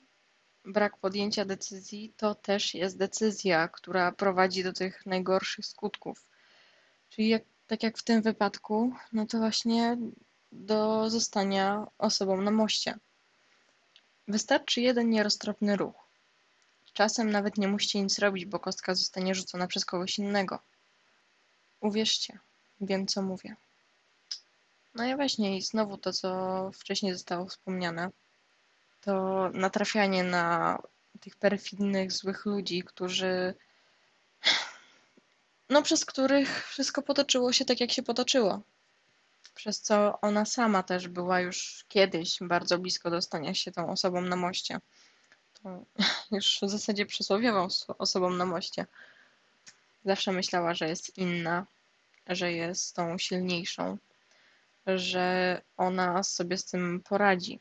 brak 0.66 0.98
podjęcia 0.98 1.46
decyzji 1.46 2.14
to 2.18 2.36
też 2.36 2.74
jest 2.74 2.98
decyzja, 2.98 3.68
która 3.68 4.12
prowadzi 4.12 4.64
do 4.64 4.74
tych 4.74 5.06
najgorszych 5.06 5.66
skutków. 5.66 6.26
Czyli 7.10 7.30
jak, 7.30 7.44
tak 7.68 7.84
jak 7.84 7.98
w 7.98 8.04
tym 8.04 8.22
wypadku, 8.22 8.94
no 9.14 9.26
to 9.26 9.38
właśnie 9.38 9.98
do 10.58 11.10
zostania 11.10 11.88
osobą 11.98 12.42
na 12.42 12.52
moście. 12.52 12.98
Wystarczy 14.28 14.82
jeden 14.82 15.10
nieroztropny 15.10 15.76
ruch. 15.76 15.96
Czasem 16.94 17.32
nawet 17.32 17.58
nie 17.58 17.68
musicie 17.68 18.02
nic 18.02 18.20
robić, 18.20 18.46
bo 18.46 18.60
kostka 18.60 18.96
zostanie 18.96 19.36
rzucona 19.36 19.68
przez 19.68 19.86
kogoś 19.86 20.20
innego. 20.20 20.60
Uwierzcie, 21.82 22.40
wiem 22.82 23.08
co 23.08 23.22
mówię. 23.22 23.56
No 24.96 25.06
i 25.06 25.16
właśnie, 25.16 25.58
i 25.58 25.62
znowu 25.62 25.98
to, 25.98 26.14
co 26.14 26.72
wcześniej 26.74 27.14
zostało 27.14 27.46
wspomniane, 27.46 28.10
to 29.02 29.50
natrafianie 29.54 30.24
na 30.24 30.78
tych 31.20 31.36
perfidnych, 31.36 32.12
złych 32.12 32.46
ludzi, 32.46 32.84
którzy. 32.84 33.54
No, 35.70 35.82
przez 35.82 36.06
których 36.06 36.68
wszystko 36.70 37.02
potoczyło 37.02 37.54
się 37.54 37.66
tak, 37.66 37.80
jak 37.80 37.92
się 37.92 38.04
potoczyło 38.04 38.62
przez 39.58 39.82
co 39.82 40.22
ona 40.22 40.46
sama 40.46 40.84
też 40.84 41.08
była 41.08 41.40
już 41.40 41.86
kiedyś 41.88 42.38
bardzo 42.42 42.78
blisko 42.78 43.12
dostania 43.12 43.54
się 43.54 43.72
tą 43.72 43.90
osobą 43.90 44.22
na 44.22 44.36
moście. 44.36 44.80
To 45.54 45.86
już 46.36 46.60
w 46.62 46.70
zasadzie 46.70 47.06
przysłowiową 47.06 47.68
osobą 47.98 48.30
na 48.30 48.46
moście. 48.46 48.86
Zawsze 50.06 50.32
myślała, 50.32 50.74
że 50.74 50.88
jest 50.90 51.18
inna, 51.18 51.66
że 52.28 52.52
jest 52.52 52.96
tą 52.96 53.18
silniejszą, 53.18 53.98
że 54.88 55.62
ona 55.78 56.24
sobie 56.24 56.58
z 56.58 56.66
tym 56.66 57.02
poradzi. 57.10 57.60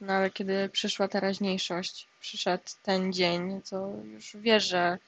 No 0.00 0.12
ale 0.12 0.30
kiedy 0.30 0.68
przyszła 0.68 1.08
teraźniejszość, 1.08 2.08
przyszedł 2.20 2.64
ten 2.82 3.12
dzień, 3.12 3.62
to 3.70 3.88
już 4.04 4.36
wie, 4.36 4.60
że 4.60 4.98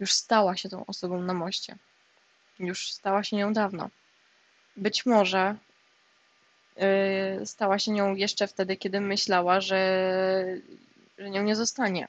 już 0.00 0.12
stała 0.12 0.56
się 0.56 0.68
tą 0.68 0.86
osobą 0.86 1.22
na 1.22 1.34
moście. 1.34 1.78
Już 2.58 2.92
stała 2.92 3.24
się 3.24 3.36
nią 3.36 3.52
dawno. 3.52 3.90
Być 4.76 5.06
może 5.06 5.56
yy, 6.76 7.46
stała 7.46 7.78
się 7.78 7.92
nią 7.92 8.14
jeszcze 8.14 8.46
wtedy, 8.46 8.76
kiedy 8.76 9.00
myślała, 9.00 9.60
że, 9.60 10.44
że 11.18 11.30
nią 11.30 11.42
nie 11.42 11.56
zostanie. 11.56 12.08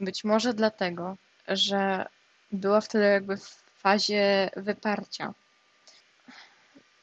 Być 0.00 0.24
może 0.24 0.54
dlatego, 0.54 1.16
że 1.48 2.06
była 2.52 2.80
wtedy 2.80 3.04
jakby 3.04 3.36
w 3.36 3.62
fazie 3.74 4.50
wyparcia. 4.56 5.34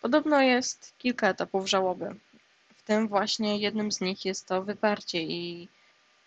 Podobno 0.01 0.41
jest 0.41 0.93
kilka 0.97 1.29
etapów 1.29 1.69
żałoby. 1.69 2.15
W 2.75 2.83
tym 2.83 3.07
właśnie 3.07 3.57
jednym 3.57 3.91
z 3.91 4.01
nich 4.01 4.25
jest 4.25 4.47
to 4.47 4.63
wyparcie 4.63 5.23
i 5.23 5.67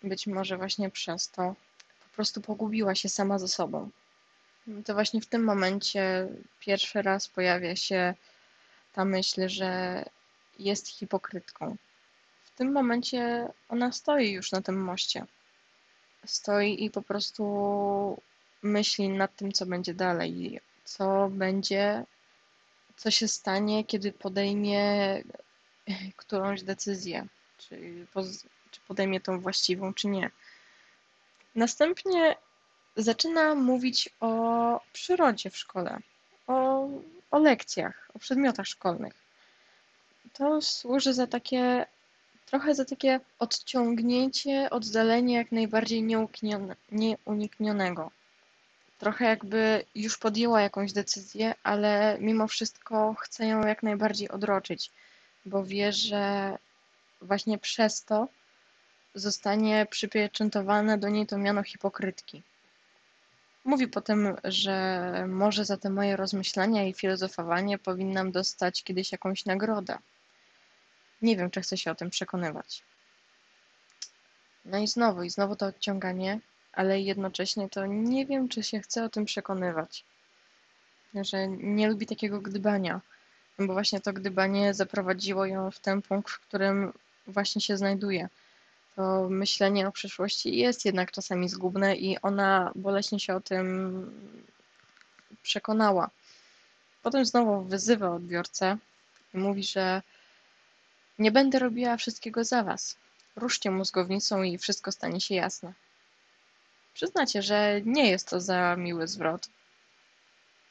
być 0.03 0.27
może 0.27 0.57
właśnie 0.57 0.89
przez 0.89 1.29
to 1.29 1.55
po 1.99 2.15
prostu 2.15 2.41
pogubiła 2.41 2.95
się 2.95 3.09
sama 3.09 3.39
ze 3.39 3.47
sobą. 3.47 3.89
To 4.85 4.93
właśnie 4.93 5.21
w 5.21 5.25
tym 5.25 5.43
momencie 5.43 6.27
pierwszy 6.59 7.01
raz 7.01 7.27
pojawia 7.27 7.75
się 7.75 8.13
ta 8.93 9.05
myśl, 9.05 9.49
że 9.49 10.03
jest 10.59 10.87
hipokrytką. 10.87 11.75
W 12.43 12.51
tym 12.51 12.71
momencie 12.71 13.47
ona 13.69 13.91
stoi 13.91 14.31
już 14.31 14.51
na 14.51 14.61
tym 14.61 14.83
moście. 14.83 15.25
Stoi 16.25 16.83
i 16.83 16.89
po 16.89 17.01
prostu 17.01 18.21
myśli 18.61 19.09
nad 19.09 19.35
tym, 19.35 19.51
co 19.51 19.65
będzie 19.65 19.93
dalej, 19.93 20.59
co 20.83 21.29
będzie, 21.31 22.03
co 22.97 23.11
się 23.11 23.27
stanie, 23.27 23.85
kiedy 23.85 24.11
podejmie 24.11 25.23
którąś 26.15 26.63
decyzję, 26.63 27.27
czy, 27.57 28.05
czy 28.71 28.79
podejmie 28.87 29.21
tą 29.21 29.39
właściwą, 29.39 29.93
czy 29.93 30.07
nie. 30.07 30.31
Następnie 31.55 32.35
zaczyna 32.95 33.55
mówić 33.55 34.09
o 34.19 34.81
przyrodzie 34.93 35.49
w 35.49 35.57
szkole, 35.57 35.99
o, 36.47 36.87
o 37.31 37.39
lekcjach, 37.39 38.09
o 38.13 38.19
przedmiotach 38.19 38.67
szkolnych. 38.67 39.13
To 40.33 40.61
służy 40.61 41.13
za 41.13 41.27
takie, 41.27 41.85
trochę 42.45 42.75
za 42.75 42.85
takie 42.85 43.19
odciągnięcie, 43.39 44.69
oddalenie 44.69 45.35
jak 45.35 45.51
najbardziej 45.51 46.03
nieuniknionego. 46.91 48.11
Trochę 48.99 49.25
jakby 49.25 49.85
już 49.95 50.17
podjęła 50.17 50.61
jakąś 50.61 50.93
decyzję, 50.93 51.55
ale 51.63 52.17
mimo 52.19 52.47
wszystko 52.47 53.15
chce 53.19 53.47
ją 53.47 53.67
jak 53.67 53.83
najbardziej 53.83 54.29
odroczyć, 54.29 54.91
bo 55.45 55.63
wie, 55.63 55.91
że 55.91 56.57
właśnie 57.21 57.57
przez 57.57 58.03
to 58.03 58.27
zostanie 59.15 59.87
przypieczętowane 59.89 60.97
do 60.97 61.09
niej 61.09 61.27
to 61.27 61.37
miano 61.37 61.63
hipokrytki. 61.63 62.41
Mówi 63.65 63.87
potem, 63.87 64.35
że 64.43 65.25
może 65.27 65.65
za 65.65 65.77
te 65.77 65.89
moje 65.89 66.15
rozmyślania 66.15 66.83
i 66.87 66.93
filozofowanie 66.93 67.77
powinnam 67.77 68.31
dostać 68.31 68.83
kiedyś 68.83 69.11
jakąś 69.11 69.45
nagrodę. 69.45 69.97
Nie 71.21 71.37
wiem, 71.37 71.51
czy 71.51 71.61
chcę 71.61 71.77
się 71.77 71.91
o 71.91 71.95
tym 71.95 72.09
przekonywać. 72.09 72.83
No 74.65 74.77
i 74.77 74.87
znowu, 74.87 75.23
i 75.23 75.29
znowu 75.29 75.55
to 75.55 75.65
odciąganie, 75.65 76.39
ale 76.73 77.01
jednocześnie 77.01 77.69
to 77.69 77.85
nie 77.85 78.25
wiem, 78.25 78.49
czy 78.49 78.63
się 78.63 78.79
chcę 78.79 79.03
o 79.03 79.09
tym 79.09 79.25
przekonywać. 79.25 80.05
Że 81.15 81.47
nie 81.47 81.89
lubi 81.89 82.07
takiego 82.07 82.41
gdybania, 82.41 83.01
no 83.59 83.67
bo 83.67 83.73
właśnie 83.73 84.01
to 84.01 84.13
gdybanie 84.13 84.73
zaprowadziło 84.73 85.45
ją 85.45 85.71
w 85.71 85.79
ten 85.79 86.01
punkt, 86.01 86.29
w 86.29 86.39
którym 86.39 86.93
właśnie 87.27 87.61
się 87.61 87.77
znajduje 87.77 88.29
to 88.95 89.29
myślenie 89.29 89.87
o 89.87 89.91
przyszłości 89.91 90.57
jest 90.57 90.85
jednak 90.85 91.11
czasami 91.11 91.49
zgubne 91.49 91.95
i 91.95 92.21
ona 92.21 92.71
boleśnie 92.75 93.19
się 93.19 93.35
o 93.35 93.41
tym 93.41 94.43
przekonała. 95.43 96.09
Potem 97.01 97.25
znowu 97.25 97.61
wyzywa 97.61 98.11
odbiorcę 98.11 98.77
i 99.33 99.37
mówi, 99.37 99.63
że 99.63 100.01
nie 101.19 101.31
będę 101.31 101.59
robiła 101.59 101.97
wszystkiego 101.97 102.43
za 102.43 102.63
was. 102.63 102.97
Ruszcie 103.35 103.71
mózgownicą 103.71 104.43
i 104.43 104.57
wszystko 104.57 104.91
stanie 104.91 105.21
się 105.21 105.35
jasne. 105.35 105.73
Przyznacie, 106.93 107.41
że 107.41 107.81
nie 107.85 108.09
jest 108.09 108.29
to 108.29 108.41
za 108.41 108.75
miły 108.75 109.07
zwrot, 109.07 109.49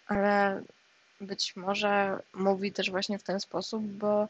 ale 0.07 0.63
być 1.21 1.57
może 1.57 2.23
mówi 2.35 2.73
też 2.73 2.91
właśnie 2.91 3.19
w 3.19 3.23
ten 3.23 3.41
sposób, 3.41 3.83
bo 3.83 4.29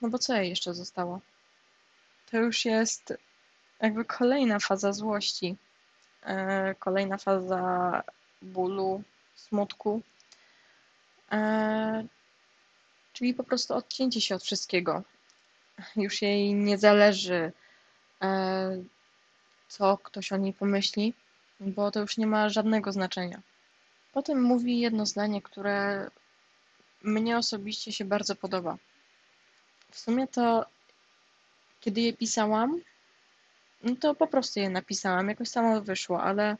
no 0.00 0.08
bo 0.08 0.18
co 0.18 0.34
jej 0.34 0.48
jeszcze 0.48 0.74
zostało? 0.74 1.20
To 2.30 2.36
już 2.38 2.64
jest 2.64 3.14
jakby 3.80 4.04
kolejna 4.04 4.58
faza 4.58 4.92
złości, 4.92 5.56
e, 6.22 6.74
kolejna 6.74 7.16
faza 7.16 8.02
bólu, 8.42 9.02
smutku. 9.34 10.02
E, 11.32 12.06
czyli 13.12 13.34
po 13.34 13.44
prostu 13.44 13.74
odcięcie 13.74 14.20
się 14.20 14.34
od 14.34 14.42
wszystkiego. 14.42 15.02
Już 15.96 16.22
jej 16.22 16.54
nie 16.54 16.78
zależy, 16.78 17.52
e, 18.22 18.82
co 19.68 19.98
ktoś 19.98 20.32
o 20.32 20.36
niej 20.36 20.52
pomyśli, 20.52 21.14
bo 21.60 21.90
to 21.90 22.00
już 22.00 22.18
nie 22.18 22.26
ma 22.26 22.48
żadnego 22.48 22.92
znaczenia. 22.92 23.40
Potem 24.12 24.42
mówi 24.42 24.80
jedno 24.80 25.06
zdanie, 25.06 25.42
które 25.42 26.10
mnie 27.02 27.38
osobiście 27.38 27.92
się 27.92 28.04
bardzo 28.04 28.36
podoba. 28.36 28.76
W 29.90 29.98
sumie 29.98 30.28
to 30.28 30.66
kiedy 31.80 32.00
je 32.00 32.12
pisałam, 32.12 32.80
no 33.82 33.96
to 33.96 34.14
po 34.14 34.26
prostu 34.26 34.60
je 34.60 34.70
napisałam, 34.70 35.28
jakoś 35.28 35.48
samo 35.48 35.80
wyszło, 35.80 36.22
ale 36.22 36.56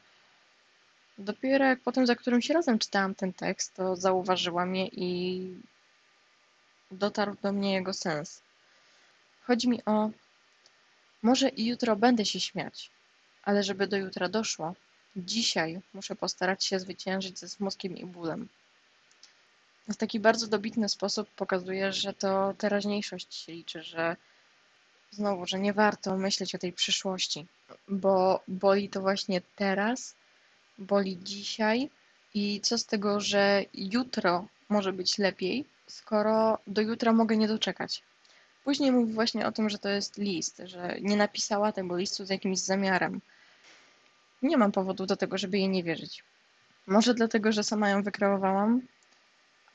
dopiero 1.19 1.65
jak 1.65 1.81
potem 1.81 2.07
za 2.07 2.15
którymś 2.15 2.51
razem 2.51 2.79
czytałam 2.79 3.15
ten 3.15 3.33
tekst, 3.33 3.75
to 3.75 3.97
zauważyłam 3.97 4.77
je 4.77 4.87
i 4.87 5.55
dotarł 6.91 7.37
do 7.43 7.53
mnie 7.53 7.73
jego 7.73 7.93
sens. 7.93 8.43
Chodzi 9.43 9.69
mi 9.69 9.85
o 9.85 10.11
może 11.23 11.49
i 11.49 11.67
jutro 11.67 11.97
będę 11.97 12.25
się 12.25 12.41
śmiać, 12.41 12.91
ale 13.43 13.63
żeby 13.63 13.87
do 13.87 13.97
jutra 13.97 14.29
doszło, 14.29 14.75
dzisiaj 15.17 15.81
muszę 15.95 16.17
postarać 16.17 16.65
się 16.65 16.81
zwyciężyć 16.81 17.39
ze 17.39 17.49
smutkiem 17.49 17.97
i 17.97 18.07
bólem. 18.07 18.49
W 19.89 19.97
taki 19.97 20.21
bardzo 20.21 20.47
dobitny 20.47 20.89
sposób 20.89 21.31
pokazuje, 21.31 21.93
że 21.93 22.13
to 22.13 22.55
teraźniejszość 22.59 23.35
się 23.35 23.53
liczy, 23.53 23.83
że 23.83 24.17
znowu, 25.11 25.47
że 25.47 25.59
nie 25.59 25.73
warto 25.73 26.17
myśleć 26.17 26.55
o 26.55 26.59
tej 26.59 26.73
przyszłości, 26.73 27.47
bo 27.89 28.41
boli 28.49 28.89
to 28.89 29.01
właśnie 29.01 29.41
teraz, 29.57 30.15
boli 30.79 31.19
dzisiaj 31.23 31.91
i 32.35 32.61
co 32.61 32.79
z 32.79 32.87
tego, 32.87 33.21
że 33.21 33.65
jutro 33.75 34.47
może 34.69 34.93
być 34.93 35.19
lepiej, 35.19 35.65
skoro 35.87 36.59
do 36.67 36.81
jutra 36.81 37.13
mogę 37.13 37.37
nie 37.37 37.49
doczekać. 37.49 38.03
Później 38.65 38.93
mówi 38.93 39.13
właśnie 39.13 39.47
o 39.47 39.53
tym, 39.53 39.71
że 39.71 39.79
to 39.79 39.89
jest 39.89 40.19
list, 40.19 40.63
że 40.65 40.97
nie 41.01 41.17
napisała 41.17 41.73
tego 41.73 41.97
listu 41.97 42.25
z 42.25 42.31
jakimś 42.31 42.59
zamiarem. 42.59 43.21
Nie 44.43 44.57
mam 44.57 44.73
powodu 44.73 45.07
do 45.07 45.17
tego, 45.17 45.39
żeby 45.39 45.59
jej 45.59 45.69
nie 45.69 45.83
wierzyć. 45.83 46.25
Może 46.87 47.15
dlatego, 47.15 47.53
że 47.53 47.65
sama 47.65 47.89
ją 47.89 48.03
wykreowałam, 48.03 48.83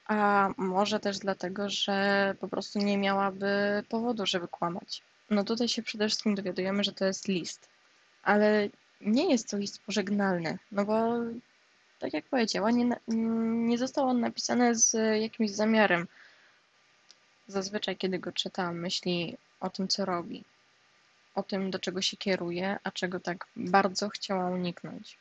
a 0.07 0.49
może 0.57 0.99
też 0.99 1.19
dlatego, 1.19 1.69
że 1.69 2.35
po 2.39 2.47
prostu 2.47 2.79
nie 2.79 2.97
miałaby 2.97 3.83
powodu, 3.89 4.25
żeby 4.25 4.47
kłamać. 4.47 5.01
No 5.29 5.43
tutaj 5.43 5.67
się 5.67 5.83
przede 5.83 6.07
wszystkim 6.07 6.35
dowiadujemy, 6.35 6.83
że 6.83 6.91
to 6.91 7.05
jest 7.05 7.27
list, 7.27 7.69
ale 8.23 8.69
nie 9.01 9.31
jest 9.31 9.49
to 9.49 9.57
list 9.57 9.81
pożegnalny, 9.85 10.57
no 10.71 10.85
bo 10.85 11.17
tak 11.99 12.13
jak 12.13 12.25
powiedziała, 12.25 12.71
nie, 12.71 12.89
nie 13.67 13.77
został 13.77 14.07
on 14.07 14.19
napisany 14.19 14.75
z 14.75 15.21
jakimś 15.21 15.51
zamiarem. 15.51 16.07
Zazwyczaj, 17.47 17.97
kiedy 17.97 18.19
go 18.19 18.31
czytam, 18.31 18.79
myśli 18.79 19.37
o 19.59 19.69
tym, 19.69 19.87
co 19.87 20.05
robi, 20.05 20.43
o 21.35 21.43
tym, 21.43 21.71
do 21.71 21.79
czego 21.79 22.01
się 22.01 22.17
kieruje, 22.17 22.79
a 22.83 22.91
czego 22.91 23.19
tak 23.19 23.47
bardzo 23.55 24.09
chciała 24.09 24.49
uniknąć. 24.49 25.17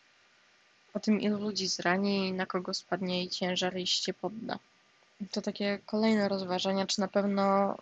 O 0.95 1.01
tym, 1.01 1.21
ilu 1.21 1.39
ludzi 1.39 1.69
zrani, 1.69 2.33
na 2.33 2.47
kogo 2.47 2.75
spadnie 2.75 3.19
jej 3.19 3.29
ciężar 3.29 3.77
i 3.77 3.87
się 3.87 4.15
podda. 4.15 4.59
To 5.31 5.43
takie 5.43 5.79
kolejne 5.87 6.29
rozważania, 6.29 6.87
czy 6.87 7.01
na 7.01 7.09
pewno 7.09 7.77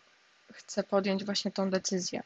chce 0.52 0.82
podjąć 0.82 1.24
właśnie 1.24 1.50
tą 1.50 1.70
decyzję. 1.70 2.22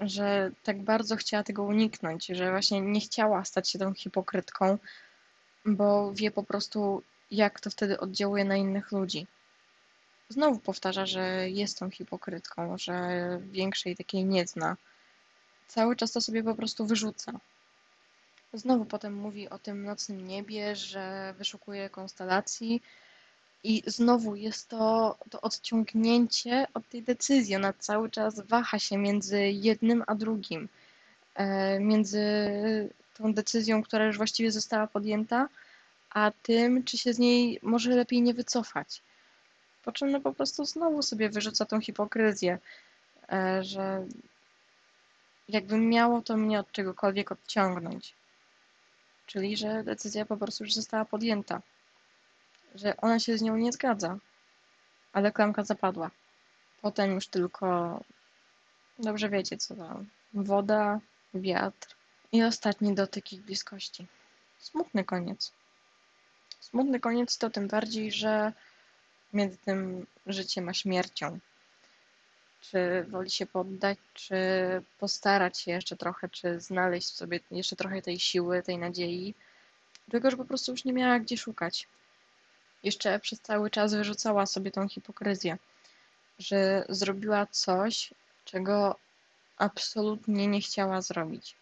Że 0.00 0.50
tak 0.62 0.82
bardzo 0.82 1.16
chciała 1.16 1.42
tego 1.42 1.62
uniknąć, 1.62 2.26
że 2.26 2.50
właśnie 2.50 2.80
nie 2.80 3.00
chciała 3.00 3.44
stać 3.44 3.70
się 3.70 3.78
tą 3.78 3.94
hipokrytką, 3.94 4.78
bo 5.64 6.12
wie 6.14 6.30
po 6.30 6.42
prostu, 6.42 7.02
jak 7.30 7.60
to 7.60 7.70
wtedy 7.70 8.00
oddziałuje 8.00 8.44
na 8.44 8.56
innych 8.56 8.92
ludzi. 8.92 9.26
Znowu 10.28 10.58
powtarza, 10.58 11.06
że 11.06 11.50
jest 11.50 11.78
tą 11.78 11.90
hipokrytką, 11.90 12.78
że 12.78 12.94
większej 13.42 13.96
takiej 13.96 14.24
nie 14.24 14.46
zna. 14.46 14.76
Cały 15.68 15.96
czas 15.96 16.12
to 16.12 16.20
sobie 16.20 16.42
po 16.42 16.54
prostu 16.54 16.86
wyrzuca. 16.86 17.32
Znowu 18.52 18.84
potem 18.84 19.14
mówi 19.14 19.48
o 19.48 19.58
tym 19.58 19.84
nocnym 19.84 20.26
niebie, 20.26 20.76
że 20.76 21.34
wyszukuje 21.38 21.90
konstelacji, 21.90 22.82
i 23.64 23.82
znowu 23.86 24.36
jest 24.36 24.68
to, 24.68 25.16
to 25.30 25.40
odciągnięcie 25.40 26.66
od 26.74 26.88
tej 26.88 27.02
decyzji. 27.02 27.56
Ona 27.56 27.72
cały 27.72 28.10
czas 28.10 28.40
waha 28.40 28.78
się 28.78 28.98
między 28.98 29.50
jednym 29.50 30.04
a 30.06 30.14
drugim. 30.14 30.68
E, 31.34 31.80
między 31.80 32.24
tą 33.14 33.34
decyzją, 33.34 33.82
która 33.82 34.04
już 34.04 34.16
właściwie 34.16 34.52
została 34.52 34.86
podjęta, 34.86 35.48
a 36.10 36.32
tym, 36.42 36.84
czy 36.84 36.98
się 36.98 37.12
z 37.12 37.18
niej 37.18 37.58
może 37.62 37.90
lepiej 37.90 38.22
nie 38.22 38.34
wycofać. 38.34 39.02
Po 39.84 39.92
czym 39.92 40.10
no 40.10 40.20
po 40.20 40.32
prostu 40.32 40.64
znowu 40.64 41.02
sobie 41.02 41.28
wyrzuca 41.30 41.64
tą 41.64 41.80
hipokryzję, 41.80 42.58
e, 43.32 43.64
że 43.64 44.06
jakby 45.48 45.78
miało 45.78 46.22
to 46.22 46.36
mnie 46.36 46.60
od 46.60 46.72
czegokolwiek 46.72 47.32
odciągnąć. 47.32 48.14
Czyli, 49.26 49.56
że 49.56 49.84
decyzja 49.84 50.26
po 50.26 50.36
prostu 50.36 50.64
już 50.64 50.74
została 50.74 51.04
podjęta. 51.04 51.62
Że 52.74 52.96
ona 52.96 53.18
się 53.18 53.38
z 53.38 53.42
nią 53.42 53.56
nie 53.56 53.72
zgadza. 53.72 54.18
Ale 55.12 55.32
klamka 55.32 55.64
zapadła. 55.64 56.10
Potem 56.82 57.10
już 57.10 57.28
tylko 57.28 58.00
dobrze 58.98 59.28
wiecie 59.28 59.56
co 59.56 59.76
tam. 59.76 60.06
Woda, 60.34 61.00
wiatr 61.34 61.96
i 62.32 62.42
ostatni 62.42 62.94
dotyk 62.94 63.32
ich 63.32 63.42
bliskości. 63.42 64.06
Smutny 64.58 65.04
koniec. 65.04 65.52
Smutny 66.60 67.00
koniec 67.00 67.38
to 67.38 67.50
tym 67.50 67.68
bardziej, 67.68 68.12
że 68.12 68.52
między 69.32 69.56
tym 69.56 70.06
życiem 70.26 70.68
a 70.68 70.74
śmiercią. 70.74 71.38
Czy 72.60 73.04
woli 73.08 73.30
się 73.30 73.46
poddać, 73.46 73.98
czy 74.14 74.36
postarać 74.98 75.58
się 75.58 75.70
jeszcze 75.70 75.96
trochę, 75.96 76.28
czy 76.28 76.60
znaleźć 76.60 77.08
w 77.08 77.16
sobie 77.16 77.40
jeszcze 77.50 77.76
trochę 77.76 78.02
tej 78.02 78.18
siły, 78.18 78.62
tej 78.62 78.78
nadziei, 78.78 79.34
tylko 80.10 80.30
że 80.30 80.36
po 80.36 80.44
prostu 80.44 80.72
już 80.72 80.84
nie 80.84 80.92
miała 80.92 81.18
gdzie 81.18 81.36
szukać. 81.36 81.88
Jeszcze 82.82 83.18
przez 83.18 83.40
cały 83.40 83.70
czas 83.70 83.94
wyrzucała 83.94 84.46
sobie 84.46 84.70
tą 84.70 84.88
hipokryzję, 84.88 85.58
że 86.38 86.84
zrobiła 86.88 87.46
coś, 87.46 88.14
czego 88.44 88.96
absolutnie 89.56 90.46
nie 90.46 90.60
chciała 90.60 91.02
zrobić. 91.02 91.56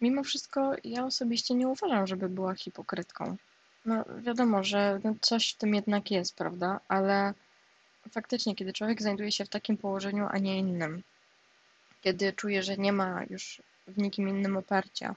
Mimo 0.00 0.24
wszystko 0.24 0.72
ja 0.84 1.04
osobiście 1.04 1.54
nie 1.54 1.68
uważam, 1.68 2.06
żeby 2.06 2.28
była 2.28 2.54
hipokrytką. 2.54 3.36
No 3.84 4.04
wiadomo, 4.18 4.64
że 4.64 5.00
no, 5.04 5.14
coś 5.20 5.52
w 5.52 5.56
tym 5.56 5.74
jednak 5.74 6.10
jest, 6.10 6.36
prawda? 6.36 6.80
Ale 6.88 7.34
faktycznie, 8.10 8.54
kiedy 8.54 8.72
człowiek 8.72 9.02
znajduje 9.02 9.32
się 9.32 9.44
w 9.44 9.48
takim 9.48 9.76
położeniu, 9.76 10.26
a 10.30 10.38
nie 10.38 10.58
innym, 10.58 11.02
kiedy 12.00 12.32
czuje, 12.32 12.62
że 12.62 12.76
nie 12.76 12.92
ma 12.92 13.24
już 13.30 13.62
w 13.86 13.98
nikim 13.98 14.28
innym 14.28 14.56
oparcia, 14.56 15.14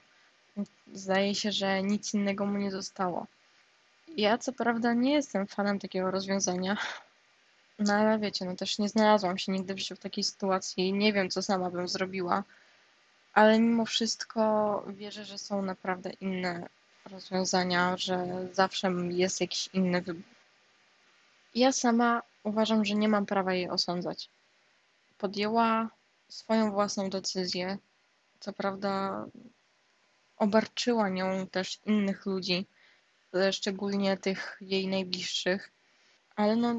zdaje 0.92 1.34
się, 1.34 1.52
że 1.52 1.82
nic 1.82 2.14
innego 2.14 2.46
mu 2.46 2.58
nie 2.58 2.70
zostało. 2.70 3.26
Ja 4.16 4.38
co 4.38 4.52
prawda 4.52 4.94
nie 4.94 5.12
jestem 5.12 5.46
fanem 5.46 5.78
takiego 5.78 6.10
rozwiązania, 6.10 6.76
no 7.78 7.94
ale 7.94 8.18
wiecie, 8.18 8.44
no 8.44 8.56
też 8.56 8.78
nie 8.78 8.88
znalazłam 8.88 9.38
się 9.38 9.52
nigdy 9.52 9.74
w 9.74 9.78
życiu 9.78 9.96
w 9.96 10.00
takiej 10.00 10.24
sytuacji 10.24 10.88
i 10.88 10.92
nie 10.92 11.12
wiem, 11.12 11.30
co 11.30 11.42
sama 11.42 11.70
bym 11.70 11.88
zrobiła, 11.88 12.44
ale 13.34 13.60
mimo 13.60 13.84
wszystko 13.84 14.84
wierzę, 14.88 15.24
że 15.24 15.38
są 15.38 15.62
naprawdę 15.62 16.10
inne 16.10 16.68
rozwiązania, 17.10 17.96
że 17.96 18.48
zawsze 18.52 18.92
jest 19.08 19.40
jakiś 19.40 19.68
inny 19.72 20.02
wybór. 20.02 20.24
Ja 21.54 21.72
sama 21.72 22.22
uważam, 22.42 22.84
że 22.84 22.94
nie 22.94 23.08
mam 23.08 23.26
prawa 23.26 23.54
jej 23.54 23.70
osądzać. 23.70 24.28
Podjęła 25.18 25.88
swoją 26.28 26.70
własną 26.70 27.10
decyzję. 27.10 27.78
Co 28.40 28.52
prawda, 28.52 29.24
obarczyła 30.36 31.08
nią 31.08 31.46
też 31.46 31.80
innych 31.86 32.26
ludzi, 32.26 32.66
szczególnie 33.52 34.16
tych 34.16 34.56
jej 34.60 34.88
najbliższych, 34.88 35.72
ale 36.36 36.56
no 36.56 36.74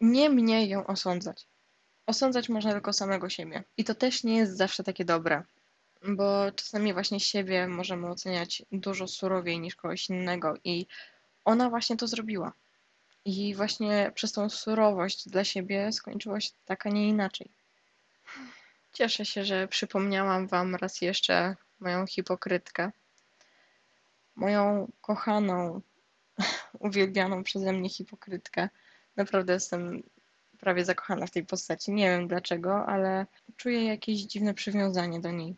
nie 0.00 0.30
mnie 0.30 0.66
ją 0.66 0.86
osądzać. 0.86 1.46
Osądzać 2.06 2.48
można 2.48 2.72
tylko 2.72 2.92
samego 2.92 3.28
siebie. 3.28 3.64
I 3.76 3.84
to 3.84 3.94
też 3.94 4.24
nie 4.24 4.36
jest 4.36 4.56
zawsze 4.56 4.84
takie 4.84 5.04
dobre, 5.04 5.42
bo 6.02 6.52
czasami 6.52 6.92
właśnie 6.92 7.20
siebie 7.20 7.68
możemy 7.68 8.08
oceniać 8.08 8.62
dużo 8.72 9.08
surowiej 9.08 9.60
niż 9.60 9.76
kogoś 9.76 10.08
innego 10.08 10.54
i 10.64 10.86
ona 11.44 11.70
właśnie 11.70 11.96
to 11.96 12.06
zrobiła. 12.06 12.52
I 13.24 13.54
właśnie 13.54 14.12
przez 14.14 14.32
tą 14.32 14.50
surowość 14.50 15.28
dla 15.28 15.44
siebie 15.44 15.92
skończyło 15.92 16.40
się 16.40 16.50
tak, 16.64 16.86
a 16.86 16.90
nie 16.90 17.08
inaczej. 17.08 17.50
Cieszę 18.92 19.24
się, 19.24 19.44
że 19.44 19.68
przypomniałam 19.68 20.46
Wam 20.46 20.74
raz 20.74 21.00
jeszcze 21.00 21.56
moją 21.80 22.06
hipokrytkę. 22.06 22.90
Moją 24.36 24.92
kochaną, 25.00 25.80
uwielbianą 26.78 27.44
przeze 27.44 27.72
mnie 27.72 27.88
hipokrytkę. 27.88 28.68
Naprawdę 29.16 29.52
jestem 29.52 30.02
prawie 30.58 30.84
zakochana 30.84 31.26
w 31.26 31.30
tej 31.30 31.46
postaci. 31.46 31.92
Nie 31.92 32.10
wiem 32.10 32.28
dlaczego, 32.28 32.86
ale 32.86 33.26
czuję 33.56 33.84
jakieś 33.84 34.20
dziwne 34.20 34.54
przywiązanie 34.54 35.20
do 35.20 35.30
niej. 35.30 35.56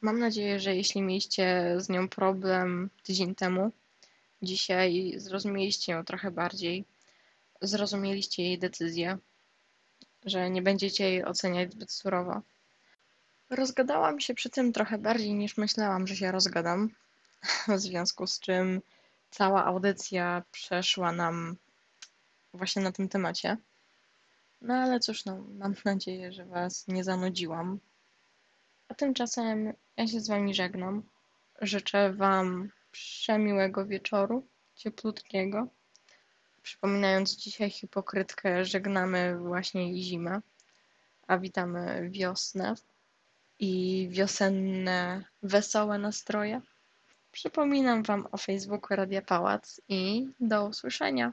Mam 0.00 0.18
nadzieję, 0.18 0.60
że 0.60 0.76
jeśli 0.76 1.02
mieliście 1.02 1.74
z 1.76 1.88
nią 1.88 2.08
problem 2.08 2.90
tydzień 3.02 3.34
temu, 3.34 3.72
dzisiaj 4.42 5.14
zrozumieliście 5.16 5.92
ją 5.92 6.04
trochę 6.04 6.30
bardziej, 6.30 6.84
zrozumieliście 7.62 8.42
jej 8.42 8.58
decyzję, 8.58 9.18
że 10.24 10.50
nie 10.50 10.62
będziecie 10.62 11.04
jej 11.04 11.24
oceniać 11.24 11.72
zbyt 11.72 11.92
surowo. 11.92 12.42
Rozgadałam 13.50 14.20
się 14.20 14.34
przy 14.34 14.50
tym 14.50 14.72
trochę 14.72 14.98
bardziej 14.98 15.34
niż 15.34 15.56
myślałam, 15.56 16.06
że 16.06 16.16
się 16.16 16.32
rozgadam, 16.32 16.90
w 17.68 17.78
związku 17.78 18.26
z 18.26 18.40
czym 18.40 18.80
cała 19.30 19.64
audycja 19.64 20.42
przeszła 20.50 21.12
nam 21.12 21.56
właśnie 22.54 22.82
na 22.82 22.92
tym 22.92 23.08
temacie. 23.08 23.56
No 24.60 24.74
ale 24.74 25.00
cóż, 25.00 25.24
no, 25.24 25.44
mam 25.58 25.74
nadzieję, 25.84 26.32
że 26.32 26.44
Was 26.44 26.88
nie 26.88 27.04
zanudziłam. 27.04 27.78
A 28.88 28.94
tymczasem 28.94 29.72
ja 29.96 30.06
się 30.06 30.20
z 30.20 30.28
Wami 30.28 30.54
żegnam. 30.54 31.02
Życzę 31.60 32.12
Wam 32.12 32.70
przemiłego 32.92 33.86
wieczoru, 33.86 34.46
cieplutkiego. 34.74 35.68
Przypominając 36.62 37.36
dzisiaj 37.36 37.70
hipokrytkę, 37.70 38.64
żegnamy 38.64 39.38
właśnie 39.38 40.02
zimę, 40.02 40.40
a 41.26 41.38
witamy 41.38 42.10
wiosnę 42.10 42.74
i 43.58 44.06
wiosenne, 44.10 45.24
wesołe 45.42 45.98
nastroje. 45.98 46.60
Przypominam 47.38 48.02
Wam 48.02 48.26
o 48.32 48.38
Facebooku 48.38 48.96
Radia 48.96 49.22
Pałac 49.22 49.80
i 49.88 50.28
do 50.40 50.66
usłyszenia. 50.66 51.32